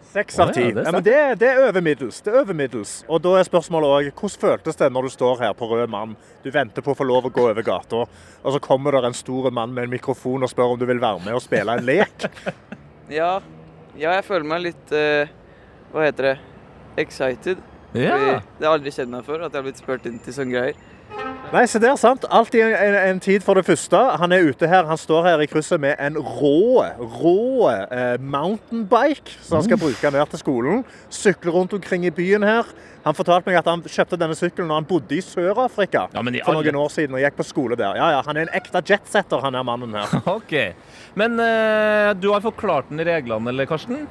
[0.08, 0.66] Seks av ti.
[0.72, 2.20] det er Ja, det, det er overmiddels.
[2.24, 2.92] Det er over.
[3.08, 6.14] Og da er spørsmålet òg hvordan føltes det når du står her på rød mann,
[6.44, 9.16] du venter på å få lov å gå over gata, og så kommer der en
[9.16, 11.84] stor mann med en mikrofon og spør om du vil være med og spille en
[11.88, 12.24] lek?
[13.12, 13.34] Ja,
[13.98, 15.28] ja, jeg føler meg litt eh,
[15.92, 16.36] Hva heter det?
[16.98, 17.58] Excited.
[17.92, 18.40] Fordi Ja.
[18.58, 20.74] det har aldri skjedd meg før at jeg har blitt spurt inn til sånne greier.
[21.52, 22.26] Nei, så det er sant.
[22.28, 23.96] Alltid en, en, en tid for det første.
[24.20, 29.32] Han er ute her, han står her i krysset med en rå, rå eh, mountainbike
[29.40, 30.84] som han skal bruke ned til skolen.
[31.08, 32.68] Sykler rundt omkring i byen her.
[33.06, 36.42] Han fortalte meg at han kjøpte denne sykkelen når han bodde i Sør-Afrika Ja, de,
[36.44, 37.96] for noen år siden og gikk på skole der.
[37.96, 40.12] Ja, ja, Han er en ekte jetsetter, han her mannen her.
[40.36, 40.52] OK.
[41.16, 44.04] Men eh, du har forklart den reglene, eller, Karsten?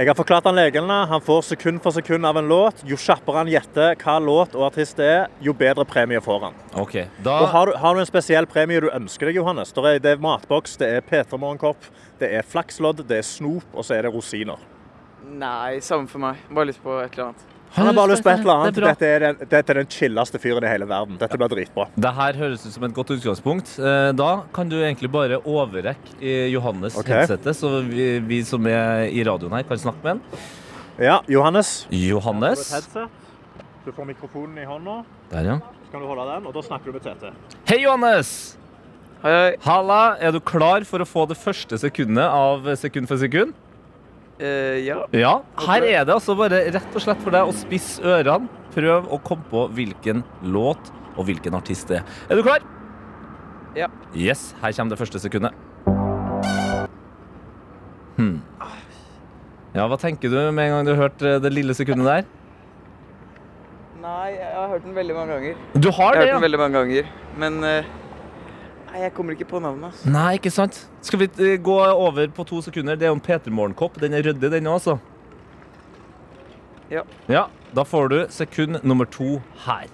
[0.00, 0.94] Jeg har forklart han reglene.
[1.10, 2.78] Han får sekund for sekund av en låt.
[2.88, 6.56] Jo kjappere han gjetter hva låt og artist det er, jo bedre premie får han.
[6.80, 6.94] OK.
[7.20, 9.74] Da Og har du, har du en spesiell premie du ønsker deg, Johannes?
[9.76, 11.84] Er, det er matboks, det er P3 Morgenkopp,
[12.16, 14.64] det er flakslodd, det er snop, og så er det rosiner.
[15.28, 16.40] Nei, samme for meg.
[16.48, 17.44] Bare lyst på et eller annet.
[17.76, 18.74] Han har bare lyst på et eller annet.
[18.74, 18.88] Det er.
[18.90, 21.18] Dette er den, dette er den chilleste fyren i hele verden.
[21.20, 21.86] Dette blir dritbra.
[21.94, 23.76] Det her høres ut som et godt utgangspunkt.
[23.78, 27.20] Eh, Da kan du egentlig bare overrekke eh, Johannes okay.
[27.22, 30.46] headsetet, så vi, vi som er i radioen her, kan snakke med han.
[31.00, 31.86] Ja, Johannes.
[31.94, 32.66] Johannes.
[33.86, 34.98] Du får mikrofonen i hånda.
[35.30, 35.58] Der, ja.
[35.86, 37.30] Så kan du holde den, og da snakker du med Tete.
[37.70, 38.56] Hei, Johannes!
[39.22, 39.48] Hei, hei.
[39.64, 43.54] Halla, er du klar for å få det første sekundet av Sekund for sekund?
[44.40, 45.02] Eh, ja.
[45.12, 45.34] Ja.
[45.66, 48.48] Her er det altså bare rett og slett for deg å spisse ørene.
[48.72, 52.12] Prøv å komme på hvilken låt og hvilken artist det er.
[52.30, 52.64] Er du klar?
[53.76, 53.88] Ja.
[54.14, 55.54] Yes, her kommer det første sekundet.
[58.16, 58.38] Hmm.
[59.74, 62.28] Ja, hva tenker du med en gang du har hørt eh, det lille sekundet der?
[64.00, 65.58] Nei, jeg har hørt den veldig mange ganger.
[65.76, 66.44] Du har, Jeg har det, hørt den ja?
[66.46, 67.10] veldig mange ganger,
[67.42, 67.90] men eh,
[68.90, 69.92] Nei, jeg kommer ikke på navnet.
[69.92, 70.10] Altså.
[70.10, 70.80] Nei, ikke sant?
[71.06, 72.98] Skal vi eh, gå over på to sekunder?
[72.98, 74.00] Det er jo en P3 Morgenkopp.
[74.02, 74.96] Den er ryddig, den også.
[76.90, 77.04] Ja.
[77.30, 77.44] Ja,
[77.76, 79.86] da får du sekund nummer to her.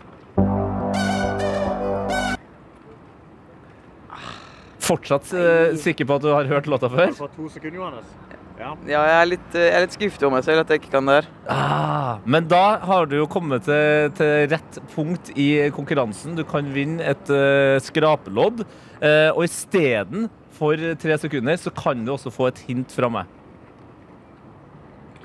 [4.86, 7.12] Fortsatt eh, sikker på at du har hørt låta før?
[7.18, 8.16] For to sekunder, Johannes.
[8.56, 8.70] Ja.
[8.88, 10.92] Ja, jeg er litt, eh, jeg er litt skuffet over meg selv at jeg ikke
[10.94, 11.28] kan det her.
[11.52, 16.38] Ah, men da har du jo kommet til, til rett punkt i konkurransen.
[16.38, 18.64] Du kan vinne et uh, skrapelodd.
[18.96, 23.28] Uh, og istedenfor tre sekunder, så kan du også få et hint fra meg.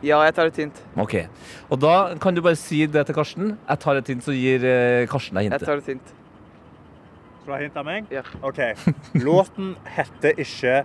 [0.04, 0.80] Ja, jeg tar et hint.
[1.00, 1.14] Ok,
[1.70, 3.54] Og da kan du bare si det til Karsten.
[3.70, 6.18] Jeg tar et hint, så gir uh, Karsten deg Jeg tar et hint.
[7.42, 8.12] Skal du ha hint av meg?
[8.12, 8.26] Ja.
[8.44, 8.60] OK.
[9.24, 10.82] Låten heter ikke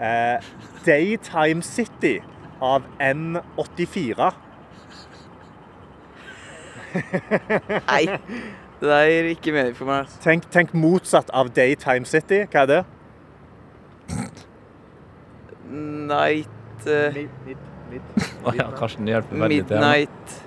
[0.00, 0.38] eh,
[0.84, 2.20] 'Daytime City'
[2.60, 4.32] av N84.
[7.88, 8.04] Nei,
[8.80, 9.98] det der gir ikke mening for meg.
[10.06, 10.20] altså.
[10.24, 12.46] Tenk, tenk motsatt av 'Daytime City'.
[12.52, 12.84] Hva er det?
[15.70, 17.26] Night eh,
[18.44, 19.76] Oh, ja, Karsten hjelper veldig til.
[19.76, 20.44] Midnight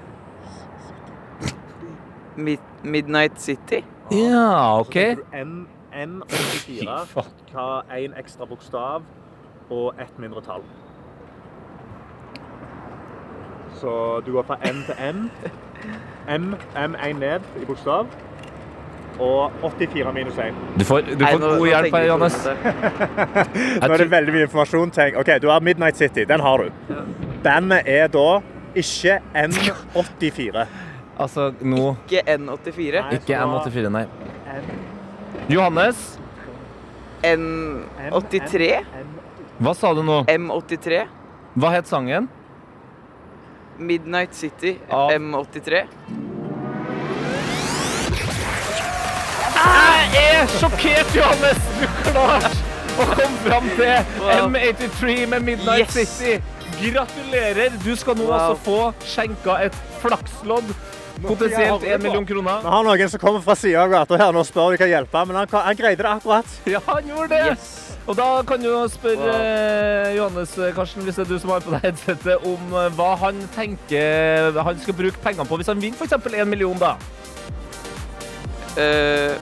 [2.38, 3.84] Mid Midnight City?
[4.12, 4.96] Ja, OK.
[5.34, 7.24] N, N84.
[7.52, 7.66] Ta
[7.98, 9.02] én ekstra bokstav
[9.72, 10.64] og ett mindre tall.
[13.82, 15.30] Så du går fra N til M.
[16.30, 18.08] M, M1 ned i bokstav.
[19.22, 20.54] Og 84 minus 1.
[20.80, 22.38] Du får, du Nei, nå- god hjelp her, Johannes.
[23.82, 24.92] Nå er det veldig mye informasjon.
[24.96, 25.18] Tenk.
[25.20, 26.24] OK, du har Midnight City.
[26.30, 26.96] Den har du.
[27.44, 28.40] Bandet er da
[28.76, 30.66] Ikke N84.
[31.20, 33.04] Altså, nå Ikke N84.
[33.18, 34.06] Ikke N84, nei.
[35.52, 36.20] Johannes,
[37.24, 38.72] N83.
[39.62, 40.24] Hva sa du nå?
[40.32, 41.04] M83.
[41.60, 42.28] Hva het sangen?
[43.78, 44.76] Midnight City.
[44.90, 45.08] Ja.
[45.18, 45.86] M83.
[49.62, 51.60] Jeg er sjokkert, Johannes!
[51.80, 52.50] Du klarte
[53.02, 53.92] å komme fram til
[54.22, 54.48] Wow.
[54.50, 56.16] M83 med Midnight Yes.
[56.18, 56.40] City.
[56.82, 57.76] Gratulerer!
[57.86, 58.34] Du skal nå Wow.
[58.40, 60.74] altså få skjenka et flakslodd.
[61.22, 62.64] Potensielt 1 million kroner.
[62.66, 64.82] Vi har noen som kommer fra sida av gata her nå og spør om vi
[64.82, 66.56] kan hjelpe, men han, han greide det akkurat.
[66.66, 67.58] Ja, han gjorde det!
[68.10, 71.62] Og da kan du spørre eh, Johannes eh, Karsten, hvis det er du som har
[71.62, 75.80] på deg headsetet, om eh, hva han tenker han skal bruke pengene på hvis han
[75.84, 76.18] vinner f.eks.
[76.34, 76.96] én million, da.
[78.82, 79.38] Eh,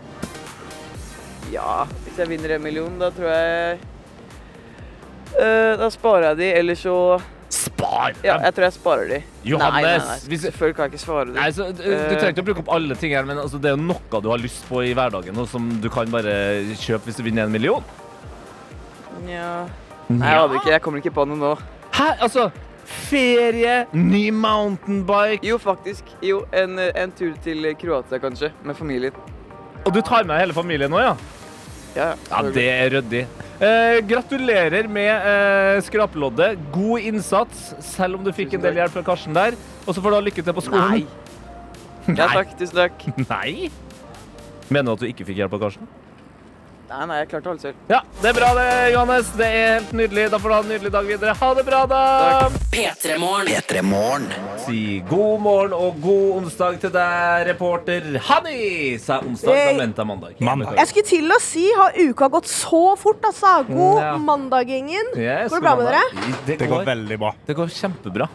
[1.53, 3.79] ja, hvis jeg vinner en million, da tror jeg
[5.39, 6.95] eh, Da sparer jeg de, eller så
[7.49, 8.13] Spar!
[8.21, 9.17] Ja, jeg tror jeg sparer de.
[9.49, 10.17] Johannes, nei, nei, nei.
[10.29, 11.33] hvis- Selvfølgelig kan jeg ikke svare de.
[11.39, 12.11] Nei, så, du, du Eh.
[12.19, 14.29] trenger ikke å bruke opp alle ting her, men altså, det er jo noe du
[14.29, 16.35] har lyst på i hverdagen, og som du kan bare
[16.77, 17.81] kjøpe hvis du vinner en million.
[19.25, 19.67] Nja
[20.09, 20.71] Nei, jeg aner ikke.
[20.73, 21.49] Jeg kommer ikke på noe nå.
[21.93, 22.05] Hæ?
[22.25, 22.47] Altså,
[22.89, 26.07] ferie, ny mountainbike, Jo, faktisk.
[26.25, 28.49] Jo, en, en tur til Kroatia, kanskje.
[28.65, 29.13] Med familien.
[29.85, 31.13] og du tar med hele familien nå, ja?
[31.95, 32.15] Ja, ja.
[32.31, 33.21] Ja, det er ryddig.
[33.59, 36.57] Eh, gratulerer med eh, skrapeloddet.
[36.73, 39.57] God innsats, selv om du fikk en del hjelp fra Karsten der.
[39.85, 40.89] Og så får du ha lykke til på skolen.
[41.05, 42.15] Nei.
[42.17, 42.53] Ja, takk.
[42.59, 43.07] Tusen takk.
[43.29, 43.69] Nei?
[44.69, 45.89] Mener du at du ikke fikk hjelp av Karsten?
[46.89, 47.75] Nei, nei, jeg klarte alt selv.
[47.91, 49.27] Ja, det er bra det, Johannes.
[49.37, 50.23] Det er helt nydelig.
[50.33, 51.35] Da får du ha en nydelig dag videre.
[51.37, 51.99] Ha det bra, da!
[52.73, 53.51] P3morgen.
[53.51, 54.25] P3 Morgen.
[54.63, 54.79] Si
[55.09, 58.97] god morgen og god onsdag til deg, reporter Hanni!
[59.03, 60.41] Sa onsdag, da venta mandag.
[60.41, 60.73] Mandag.
[60.81, 63.53] Jeg skulle til å si, har uka gått så fort, altså?
[63.69, 64.15] God Ja.
[64.17, 65.13] mandag, gjengen.
[65.13, 66.03] Yes, Går det bra med god dere?
[66.15, 66.45] mandag.
[66.49, 67.33] Det Det går, går veldig bra.
[67.45, 68.29] det går kjempebra.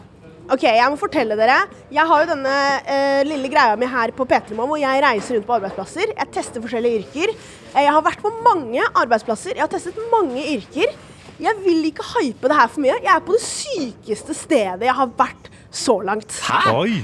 [0.45, 1.55] Ok, jeg må fortelle dere.
[1.93, 2.51] Jeg har jo denne
[2.85, 6.11] eh, lille greia mi her på P3 Morgen, hvor jeg reiser rundt på arbeidsplasser.
[6.13, 7.33] Jeg tester forskjellige yrker.
[7.73, 9.55] Eh, Jeg har vært på mange arbeidsplasser.
[9.57, 10.93] Jeg har testet mange yrker.
[11.41, 12.93] Jeg vil ikke hype det her for mye.
[13.01, 16.37] Jeg er på det sykeste stedet jeg har vært så langt.
[16.71, 17.01] Oi!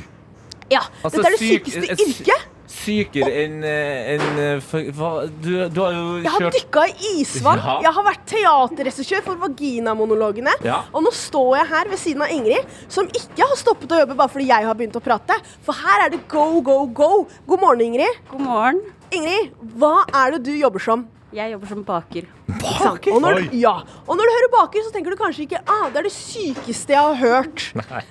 [0.71, 2.45] Ja, Altså, Dette er det sykeste syk, yrket.
[2.71, 7.11] Sykere enn eh, enn, eh, hva- du, du har jo Jeg har kjørt dykka i
[7.21, 7.59] isvann.
[7.65, 7.75] Ja.
[7.85, 10.53] Jeg har vært teaterregissør for Vaginamonologene.
[10.65, 10.79] Ja.
[10.95, 14.15] Og nå står jeg her ved siden av Ingrid, som ikke har stoppet å jobbe
[14.17, 15.37] bare fordi jeg har begynt å prate.
[15.67, 17.11] For her er det go, go, go.
[17.47, 18.21] God morgen, Ingrid.
[18.31, 18.81] God morgen.
[19.11, 21.05] Ingrid, hva er det du jobber som?
[21.31, 22.25] Jeg jobber som baker.
[22.47, 23.13] Baker?
[23.15, 23.71] Og når, du, ja.
[24.03, 26.91] og når du hører baker, så tenker du kanskje ikke ah, det er det sykeste
[26.91, 27.63] jeg har hørt.
[27.79, 28.01] Nei.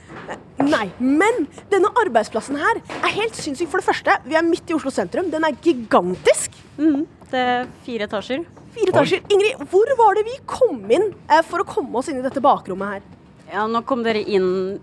[0.61, 3.69] Nei, men denne arbeidsplassen her er helt sinnssyk.
[3.73, 5.29] For det første, vi er midt i Oslo sentrum.
[5.33, 6.57] Den er gigantisk.
[6.79, 7.05] Mhm.
[7.31, 8.47] Det er fire etasjer.
[8.75, 9.23] Fire etasjer.
[9.31, 12.43] Ingrid, hvor var det vi kom inn eh, for å komme oss inn i dette
[12.43, 13.05] bakrommet her?
[13.53, 14.81] Ja, nå kom dere inn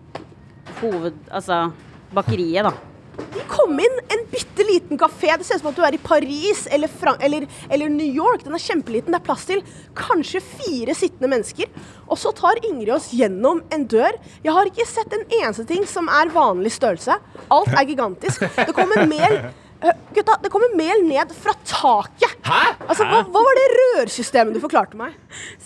[0.79, 1.17] hoved...
[1.27, 1.65] Altså
[2.13, 2.71] bakeriet, da.
[3.17, 5.31] Vi kom inn en bitte liten kafé.
[5.37, 6.91] Det ser ut som at du er i Paris eller,
[7.25, 8.43] eller, eller New York.
[8.45, 9.13] Den er kjempeliten.
[9.13, 9.63] Det er plass til
[9.97, 11.71] kanskje fire sittende mennesker.
[12.07, 14.17] Og så tar Ingrid oss gjennom en dør.
[14.45, 17.17] Jeg har ikke sett en eneste ting som er vanlig størrelse.
[17.53, 18.45] Alt er gigantisk.
[18.57, 19.39] Det kommer mel
[19.83, 22.26] uh, Gutta, det kommer mel ned fra taket.
[22.47, 22.59] Hæ?
[22.87, 25.15] Altså, hva, hva var det rørsystemet du forklarte meg?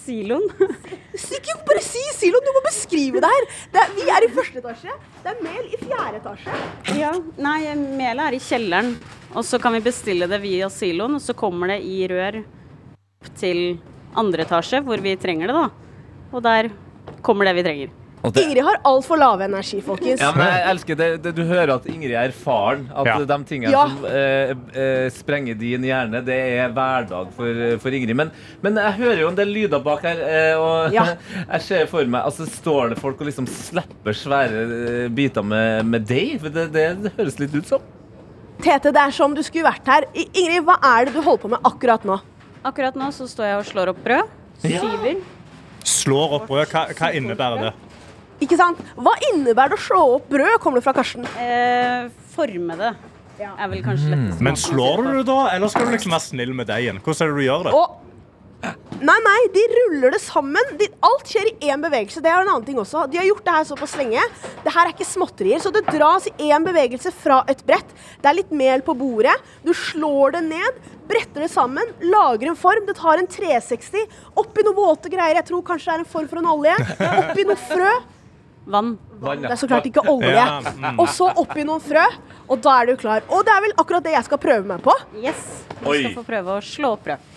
[0.01, 0.47] Siloen.
[1.37, 3.47] Ikke bare si siloen, du må beskrive det her.
[3.73, 4.95] Det er, vi er i første etasje.
[5.21, 6.61] Det er mel i fjerde etasje.
[6.97, 7.13] Ja.
[7.41, 8.95] Nei, melet er i kjelleren.
[9.35, 13.31] Og så kan vi bestille det via siloen, og så kommer det i rør opp
[13.37, 13.77] til
[14.17, 15.97] andre etasje, hvor vi trenger det, da.
[16.33, 16.71] Og der
[17.21, 17.97] kommer det vi trenger.
[18.23, 20.19] Det- Ingrid har altfor lav energi, folkens.
[20.21, 21.31] Ja, men jeg elsker det, det.
[21.35, 22.83] Du hører at Ingrid er erfaren.
[22.93, 23.15] At Ja.
[23.25, 23.87] de tingene Ja.
[23.87, 28.15] som eh, eh, sprenger din hjerne, det er hverdag for, for Ingrid.
[28.15, 31.15] Men, men jeg hører jo en del lyder bak her, eh, og Ja.
[31.51, 34.61] jeg ser for meg altså, Står det folk og liksom slipper svære
[35.05, 36.39] eh, biter med, med deig?
[36.41, 37.79] For Det, det, det høres litt ut som.
[38.61, 40.03] Tete, det er som du skulle vært her.
[40.13, 42.19] I- Ingrid, hva er det du holder på med akkurat nå?
[42.63, 44.29] Akkurat nå så står jeg og slår opp brød.
[44.61, 45.15] Skiver.
[45.83, 46.67] Slår opp brød.
[46.69, 47.73] Hva, hva innebærer det?
[48.41, 48.81] Ikke sant?
[48.97, 50.57] Hva innebærer det å slå opp brød?
[50.63, 51.27] Kommer det fra Karsten?
[51.39, 52.93] Eh, forme det
[53.41, 54.41] er vel kanskje lettest.
[54.45, 57.01] Men slår du det da, eller skal du liksom være snill med deigen?
[57.01, 57.75] Hvordan er det du gjør det?
[57.77, 57.99] Og
[59.01, 60.75] Nei, nei, de ruller det sammen.
[60.77, 62.21] De, alt skjer i én bevegelse.
[62.21, 63.07] Det er en annen ting også.
[63.09, 64.21] De har gjort det her såpass lenge.
[64.61, 65.63] Det her er ikke småtterier.
[65.63, 67.95] Så det dras i én bevegelse fra et brett.
[68.21, 69.33] Det er litt mel på bordet.
[69.65, 70.77] Du slår det ned,
[71.09, 72.85] bretter det sammen, lager en form.
[72.85, 74.05] Det tar en 360.
[74.37, 75.41] Oppi noen våte greier.
[75.41, 76.77] Jeg tror kanskje det er en form for en olje.
[77.23, 77.95] Oppi noe frø.
[78.65, 78.97] Vann.
[79.21, 80.33] Vann, Det er så klart ikke olje.
[80.35, 80.99] Ja, mm.
[81.01, 82.03] Og så oppi noen frø,
[82.47, 83.25] og da er du klar.
[83.29, 84.93] Og det er vel akkurat det jeg skal prøve meg på.
[85.17, 85.65] Yes.
[85.81, 85.99] Du Oi.
[86.03, 87.29] skal få prøve å slå opp brød.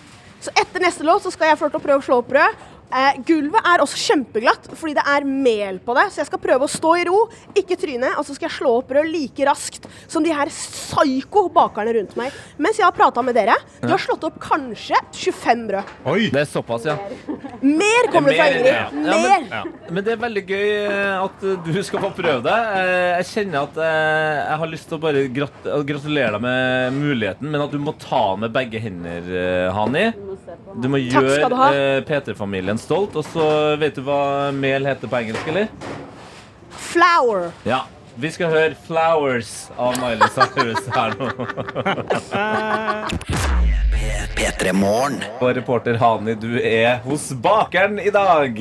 [0.44, 2.64] Så etter neste låt så skal jeg få prøve å slå opp brød.
[2.94, 6.66] Eh, gulvet er også kjempeglatt fordi det er mel på det, så jeg skal prøve
[6.66, 7.24] å stå i ro,
[7.58, 11.48] ikke tryne, og så skal jeg slå opp brød like raskt som de her psyko
[11.54, 12.34] bakerne rundt meg.
[12.62, 15.90] Mens jeg har prata med dere, de har slått opp kanskje 25 brød.
[16.34, 16.94] Det er såpass, ja.
[17.64, 19.02] Mer kommer det fra Ingrid.
[19.02, 19.24] Mer.
[19.24, 19.48] Ja, Mer.
[19.50, 22.56] men, men det er veldig gøy eh, at du skal få prøve det.
[22.78, 26.98] Eh, Jeg kjenner at eh, jeg har lyst til å bare grat gratulere deg med
[27.00, 29.26] muligheten, men at du må ta med begge hender,
[29.74, 30.06] Hani.
[30.78, 32.00] Du må du gjøre eh,
[32.84, 33.16] P3-familien stolt.
[33.16, 35.68] Og så vet du hva mel heter på engelsk, eller?
[36.92, 37.52] Flower.
[37.64, 37.84] Ja.
[38.16, 41.26] Vi skal høre 'Flowers' av Miley Cyrus her nå.
[44.44, 45.14] P3 Morgen.
[45.40, 48.58] Og reporter Hani, du er hos bakeren i dag.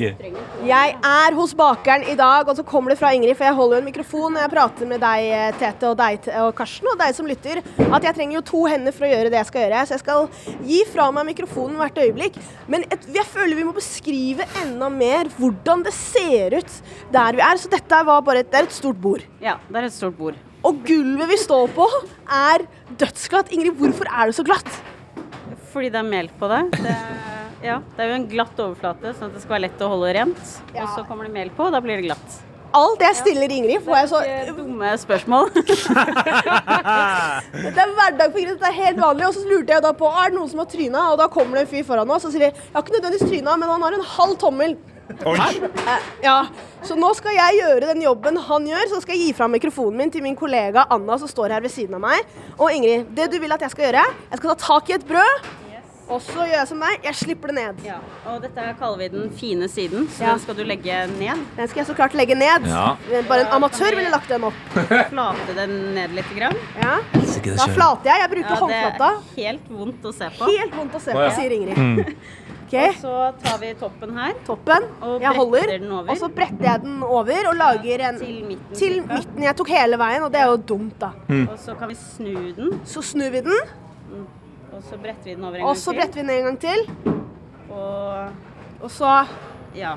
[0.64, 3.76] Jeg er hos bakeren i dag, og så kommer det fra Ingrid, for jeg holder
[3.76, 7.12] jo en mikrofon når jeg prater med deg, Tete, og deg, og Karsten, og deg
[7.18, 9.82] som lytter, at jeg trenger jo to hender for å gjøre det jeg skal gjøre.
[9.84, 12.40] Så jeg skal gi fra meg mikrofonen hvert øyeblikk.
[12.72, 16.80] Men et, jeg føler vi må beskrive enda mer hvordan det ser ut
[17.12, 17.60] der vi er.
[17.60, 19.28] Så dette var bare et, det er et stort bord.
[19.44, 20.40] Ja, det er et stort bord.
[20.64, 21.92] Og gulvet vi står på,
[22.24, 22.64] er
[22.96, 23.52] dødsglatt.
[23.52, 24.72] Ingrid, hvorfor er det så glatt?
[25.74, 26.62] Fordi det er mel på det.
[26.78, 26.96] det
[27.64, 30.10] ja, det er jo en glatt overflate, sånn at det skal være lett å holde
[30.14, 30.42] rent.
[30.74, 32.40] Og så kommer det mel på, og da blir det glatt.
[32.74, 35.50] Alt jeg stiller Ingrid, får jeg så Det er Dumme spørsmål.
[37.54, 39.28] Det er hverdag for Ingrid, det er helt vanlig.
[39.28, 41.60] Og så lurte jeg da på er det noen som har tryna, og da kommer
[41.60, 43.96] det en fyr foran oss og sier jeg har ikke nødvendigvis tryna, men han har
[43.98, 44.74] en halv tommel.
[45.04, 46.36] Eh, Ja,
[46.82, 49.96] Så nå skal jeg gjøre den jobben han gjør, så skal jeg gi fra mikrofonen
[50.00, 52.24] min til min kollega Anna som står her ved siden av meg.
[52.58, 55.06] Og Ingrid, det du vil at jeg skal gjøre, jeg skal ta tak i et
[55.08, 55.46] brød,
[56.08, 57.78] og så gjør jeg som deg, jeg slipper det ned.
[57.86, 57.96] Ja,
[58.28, 60.30] og dette kaller vi den fine siden, så Ja.
[60.34, 61.40] den skal du legge ned.
[61.56, 62.66] Den skal jeg så klart legge ned.
[62.68, 62.96] Ja.
[63.28, 64.54] Bare en amatør ville lagt den opp.
[65.10, 66.30] Flate den ned litt.
[66.36, 66.56] Grann.
[66.80, 66.98] Ja.
[67.14, 68.20] Da flater jeg.
[68.24, 70.48] Jeg bruker Ja, det er helt vondt å se på.
[70.50, 71.30] Helt vondt å se på, ja.
[71.36, 71.76] sier Ingrid.
[71.76, 72.16] Mm.
[72.64, 72.88] Okay.
[72.88, 74.32] Og så tar vi toppen her.
[74.46, 74.82] Toppen.
[75.04, 75.66] Og Jeg holder.
[75.78, 76.10] den over.
[76.10, 78.74] Og så bretter jeg den over og lager en Til midten.
[78.74, 79.42] til midten.
[79.44, 81.10] Jeg tok hele veien, og det er jo dumt, da.
[81.44, 83.60] Og så kan vi snu den, Så snur vi den,
[84.76, 86.58] og så bretter vi den over en og gang så bretter vi den en gang
[86.60, 86.80] til.
[87.70, 88.28] Og
[88.84, 89.24] Og så
[89.74, 89.94] ja.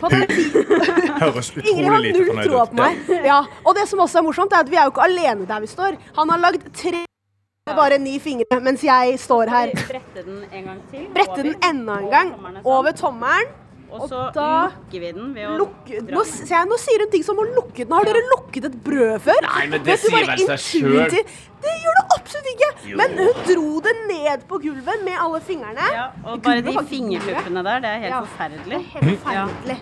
[0.00, 0.24] på den
[1.22, 2.72] Høres Ingrid har utrolig lite null fornøyd troa ut.
[2.76, 3.10] meg.
[3.24, 3.38] Ja.
[3.64, 5.66] Og det som også er morsomt, er at vi er jo ikke alene der vi
[5.70, 5.96] står.
[6.18, 7.04] Han har lagd tre
[7.66, 9.72] med bare ni fingre, mens jeg står her.
[9.88, 11.06] Brette den en gang til.
[11.14, 12.34] Brette den enda en gang
[12.64, 13.48] over tommelen.
[14.00, 16.24] Og så da lukker vi den ved å Lukke, dra nå,
[16.72, 17.92] nå sier hun ting som å lukke den.
[17.96, 19.40] Har dere lukket et brød før?
[19.48, 21.34] Nei, men det sier vel seg selv.
[21.66, 22.70] Det gjør det absolutt ikke.
[22.92, 22.96] Jo.
[23.00, 25.90] Men hun dro det ned på gulvet med alle fingrene.
[25.96, 28.22] Ja, og bare de fingertuppene der, det er helt Ja.
[28.24, 28.80] forferdelig.
[28.94, 29.78] Helt forferdelig.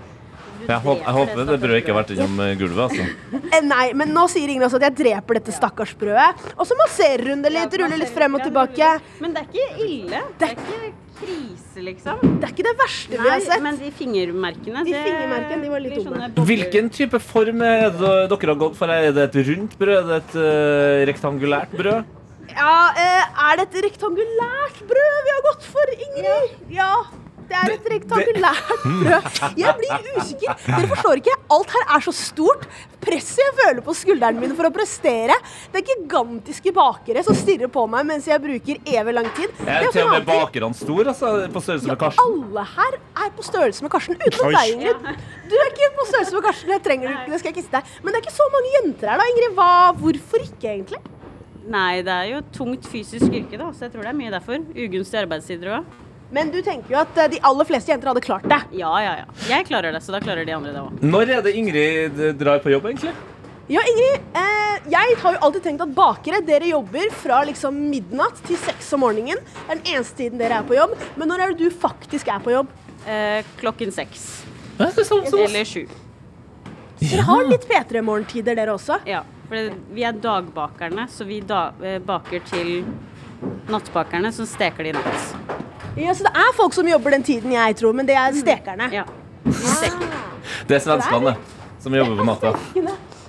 [0.65, 2.85] Jeg håper, jeg håper det brødet ikke har vært innom gulvet.
[2.89, 3.49] altså.
[3.53, 6.31] Eh, Nei, men nå sier Ingrid også at jeg dreper dette stakkars brødet.
[6.57, 9.01] Og så masserer hun det litt, ruller litt frem og tilbake.
[9.21, 10.23] Men det er ikke ille.
[10.39, 10.93] Det er ikke
[11.25, 12.21] krise, liksom.
[12.23, 13.65] Det er ikke det verste vi har sett.
[13.65, 16.31] men de fingermerkene De fingermerkene, de var litt dumme.
[16.51, 18.93] Hvilken type form er det dere har gått for?
[18.93, 19.99] Er det et rundt brød?
[19.99, 22.15] Er det et uh, rektangulært brød?
[22.55, 26.57] Ja, uh, er det et rektangulært brød vi har gått for, Ingrid?
[26.77, 26.93] Ja.
[27.49, 29.29] Det er et rektangulært brød.
[29.61, 30.59] Jeg blir usikker.
[30.67, 31.37] Dere forstår ikke.
[31.57, 32.67] Alt her er så stort.
[33.05, 35.35] Presset jeg føler på skuldrene mine for å prestere.
[35.75, 39.53] Det er gigantiske bakere som stirrer på meg mens jeg bruker evig lang tid.
[39.61, 41.13] Det Er til og med bakerne store?
[41.13, 42.25] Altså, på størrelse med Ja, Karsten?
[42.25, 45.11] alle her er på størrelse med Karsten, utenom deg, Ingrid.
[45.51, 46.73] Du er ikke på størrelse med Karsten.
[46.73, 47.93] Jeg trenger du ikke, det skal jeg kisse deg.
[48.01, 49.53] Men det er ikke så mange jenter her, da, Ingrid.
[49.61, 49.69] Hva,
[50.01, 51.03] hvorfor ikke, egentlig?
[51.77, 54.65] Nei, det er jo tungt fysisk yrke, da, så jeg tror det er mye derfor.
[54.73, 55.93] Ugunstige arbeidstider òg.
[56.33, 58.61] Men du tenker jo at eh, de aller fleste jenter hadde klart det.
[58.81, 59.27] Ja, ja, ja.
[59.51, 61.05] Jeg klarer det, så da klarer de andre det òg.
[61.05, 63.15] Når er det Ingrid drar på jobb, egentlig?
[63.71, 64.25] Ja, Ingrid.
[64.37, 68.91] Eh, jeg har jo alltid tenkt at bakere, dere jobber fra liksom midnatt til seks
[68.97, 69.41] om morgenen.
[69.41, 70.97] Det er den eneste tiden dere er på jobb.
[71.17, 72.73] Men når er det du faktisk er på jobb?
[73.09, 74.27] Eh, klokken seks.
[74.79, 75.49] Ja, det er samme som oss.
[75.49, 75.87] Eller sju.
[77.05, 78.99] Dere har litt P3-morgentider, dere også.
[79.09, 82.85] Ja, for vi er dagbakerne, så vi da, eh, baker til
[83.71, 85.35] nattbakerne, som steker de i natt.
[85.97, 88.91] Ja, Så det er folk som jobber den tiden jeg tror, men det er stekerne.
[88.93, 89.05] Ja.
[89.51, 90.11] Steker.
[90.69, 91.33] Det er svenskene,
[91.81, 92.51] som jobber på natta.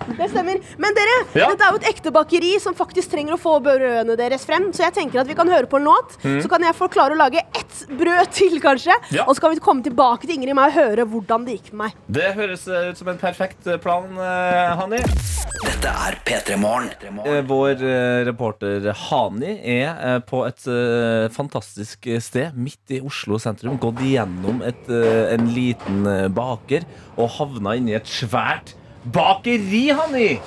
[0.06, 0.60] Det stemmer.
[0.78, 1.50] Men dere, Ja.
[1.50, 4.70] dette er jo et ekte bakeri som faktisk trenger å få brødene deres frem.
[4.72, 6.18] Så jeg tenker at vi kan høre på en låt.
[6.22, 8.94] Så kan jeg få klare å lage ett brød til, kanskje.
[9.12, 9.26] Ja.
[9.28, 11.74] Og så kan vi komme tilbake til Ingrid og meg og høre hvordan det gikk
[11.74, 11.98] med meg.
[12.08, 15.02] Det høres eh, ut som en perfekt eh, plan, eh, Hani.
[15.66, 17.20] Dette er P3 Morgen.
[17.48, 17.82] Vår
[18.28, 20.62] reporter Hani er på et
[21.34, 23.78] fantastisk sted midt i Oslo sentrum.
[23.82, 26.04] Gått igjennom et, en liten
[26.36, 26.86] baker
[27.18, 28.76] og havna inni et svært
[29.06, 30.38] bakeri, Hani!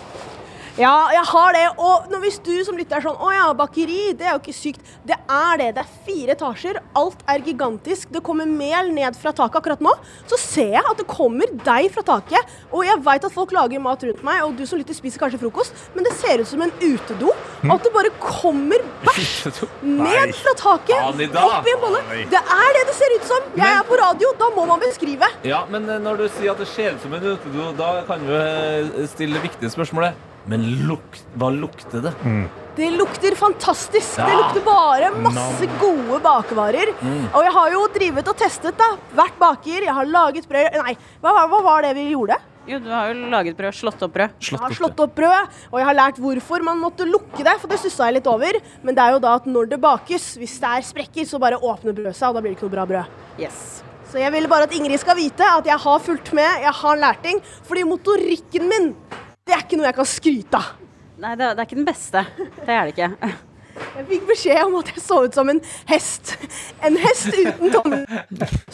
[0.79, 1.65] Ja, jeg har det.
[1.83, 4.93] Og hvis du som lytter er sånn Å ja, bakeri, det er jo ikke sykt.
[5.07, 5.73] Det er det.
[5.75, 6.79] Det er fire etasjer.
[6.99, 8.13] Alt er gigantisk.
[8.15, 9.95] Det kommer mel ned fra taket akkurat nå.
[10.31, 12.55] Så ser jeg at det kommer deig fra taket.
[12.71, 15.41] Og jeg veit at folk lager mat rundt meg, og du som lytter spiser kanskje
[15.43, 17.35] frokost, men det ser ut som en utedo.
[17.65, 19.51] Og at det bare kommer bæsj
[19.83, 21.03] ned fra taket
[21.43, 22.05] opp i en bolle.
[22.31, 23.53] Det er det det ser ut som.
[23.59, 24.31] Jeg er på radio.
[24.39, 25.27] Da må man beskrive.
[25.49, 28.23] Ja, men eh, når du sier at det ser ut som en utedo, da kan
[28.23, 30.28] vi eh, stille det viktige spørsmålet.
[30.49, 32.15] Men luk, hva lukter det?
[32.79, 34.17] Det lukter fantastisk.
[34.17, 36.93] Det lukter bare masse gode bakevarer.
[37.35, 38.93] Og jeg har jo drivet og testet, da.
[39.19, 42.39] Vært baker, jeg har laget brød Nei, hva, var- hva var det vi gjorde?
[42.69, 43.73] Jo, du har jo laget brød.
[43.75, 44.31] Slått opp brød.
[44.45, 47.55] Jeg har slått opp brød, og jeg har lært hvorfor man måtte lukke det.
[47.61, 48.59] For det stussa jeg litt over.
[48.85, 51.57] Men det er jo da at når det bakes, hvis det er sprekker, så bare
[51.61, 53.07] åpner brødet seg, og da blir det ikke noe bra brød.
[53.41, 53.83] Yes.
[54.13, 56.97] Så jeg ville bare at Ingrid skal vite at jeg har fulgt med, jeg har
[56.97, 57.41] lært ting.
[57.69, 58.95] Fordi motorikken min,
[59.49, 60.73] det er ikke noe jeg kan skryte av.
[61.19, 62.25] Nei, det, det er ikke den beste.
[62.39, 63.31] Det er det ikke.
[63.79, 66.35] Jeg fikk beskjed om at jeg så ut som en hest.
[66.87, 68.05] En hest uten tommel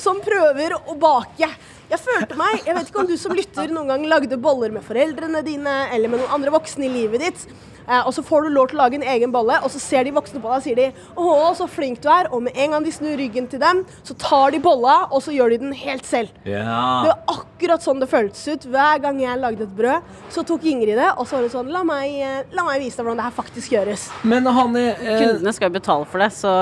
[0.00, 1.48] som prøver å bake.
[1.90, 4.84] Jeg følte meg Jeg vet ikke om du som lytter noen gang lagde boller med
[4.86, 7.46] foreldrene dine eller med noen andre voksne i livet ditt.
[7.88, 10.04] Eh, og så får du lov til å lage en egen bolle, og så ser
[10.04, 12.70] de voksne på deg og sier de, 'Å, så flink du er.' Og med en
[12.70, 15.72] gang de snur ryggen til dem, så tar de bolla, og så gjør de den
[15.72, 16.28] helt selv.
[16.44, 18.64] Det var akkurat sånn det føltes ut.
[18.64, 21.72] Hver gang jeg lagde et brød, så tok Ingrid det, og så var det sånn
[21.74, 24.10] La meg, eh, la meg vise deg hvordan det her faktisk gjøres.
[24.22, 26.52] Men Hanni eh, Kundene skal jo betale for det, så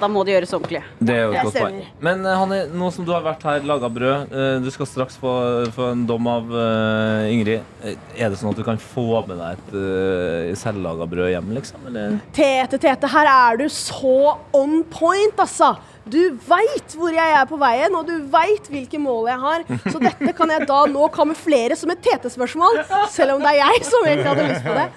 [0.00, 0.82] da må det gjøres ordentlig.
[0.98, 1.80] Det er jo et godt poeng.
[2.00, 5.18] Men Hanne, Hanni, nå som du har vært her, laga brød, eh, du skal straks
[5.20, 5.32] få,
[5.74, 7.66] få en dom av uh, Ingrid.
[7.84, 11.54] Eh, Er det sånn at du kan få med deg et uh, selvlaga brød hjem,
[11.56, 11.86] liksom?
[11.90, 12.18] Eller?
[12.36, 15.74] Tete, Tete, her er du så on point, altså.
[16.10, 19.64] Du veit hvor jeg er på veien, og du veit hvilke mål jeg har.
[19.92, 22.80] Så dette kan jeg da nå kamuflere som et Tete-spørsmål,
[23.14, 24.88] selv om det er jeg som egentlig hadde lyst på det.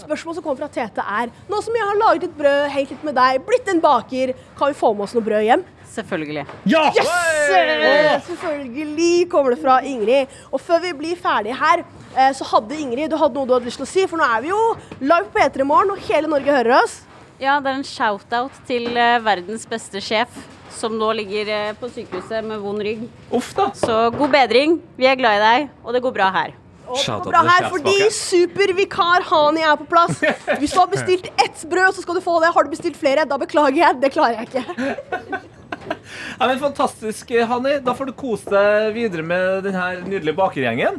[0.00, 3.06] Spørsmålet som kommer fra Tete er Nå som jeg har laget et brød, helt litt
[3.06, 5.64] med deg, blitt en baker, kan vi få med oss noe brød hjem?
[5.96, 6.42] Selvfølgelig.
[6.68, 6.82] Ja!
[6.92, 7.12] Yes!
[7.56, 10.34] Eh, Selvfølgelig kommer det fra Ingrid.
[10.50, 13.70] Og før vi blir ferdige her, eh, så hadde Ingrid du hadde noe du hadde
[13.70, 14.04] lyst til å si.
[14.10, 14.60] For nå er vi jo
[15.00, 16.98] live på P3 Morgen, og hele Norge hører oss.
[17.40, 20.36] Ja, det er en shout-out til eh, verdens beste sjef,
[20.76, 23.06] som nå ligger eh, på sykehuset med vond rygg.
[23.34, 23.70] Uff da.
[23.76, 24.78] Så god bedring.
[24.98, 26.54] Vi er glad i deg, og det går bra her.
[26.86, 30.20] Og det går bra her, fordi supervikar Hani er på plass.
[30.60, 32.52] Hvis du har bestilt ett brød, så skal du få det.
[32.54, 34.00] Har du bestilt flere, da beklager jeg.
[34.04, 35.42] Det klarer jeg ikke.
[35.86, 37.76] Ja, men Fantastisk, Hani.
[37.84, 40.98] Da får du kose deg videre med denne nydelige bakergjengen.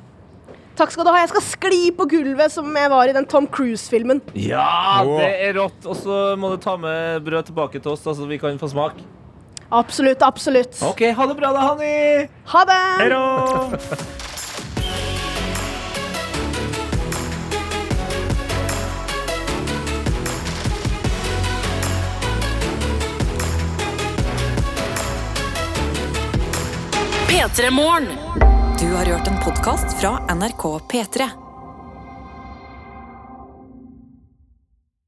[0.78, 1.22] Takk skal du ha.
[1.24, 4.22] Jeg skal skli på gulvet som jeg var i den Tom Cruise-filmen.
[4.38, 5.80] Ja, det er rått.
[5.90, 8.70] Og så må du ta med brød tilbake til oss, så så vi kan få
[8.72, 9.00] smak.
[9.70, 10.82] Absolutt, absolutt.
[10.84, 12.28] OK, ha det bra da, Hanni.
[12.46, 12.74] Ha det!
[13.00, 13.10] Hei!
[27.28, 27.70] P3
[28.80, 31.47] Du har hørt en podkast fra NRK P3.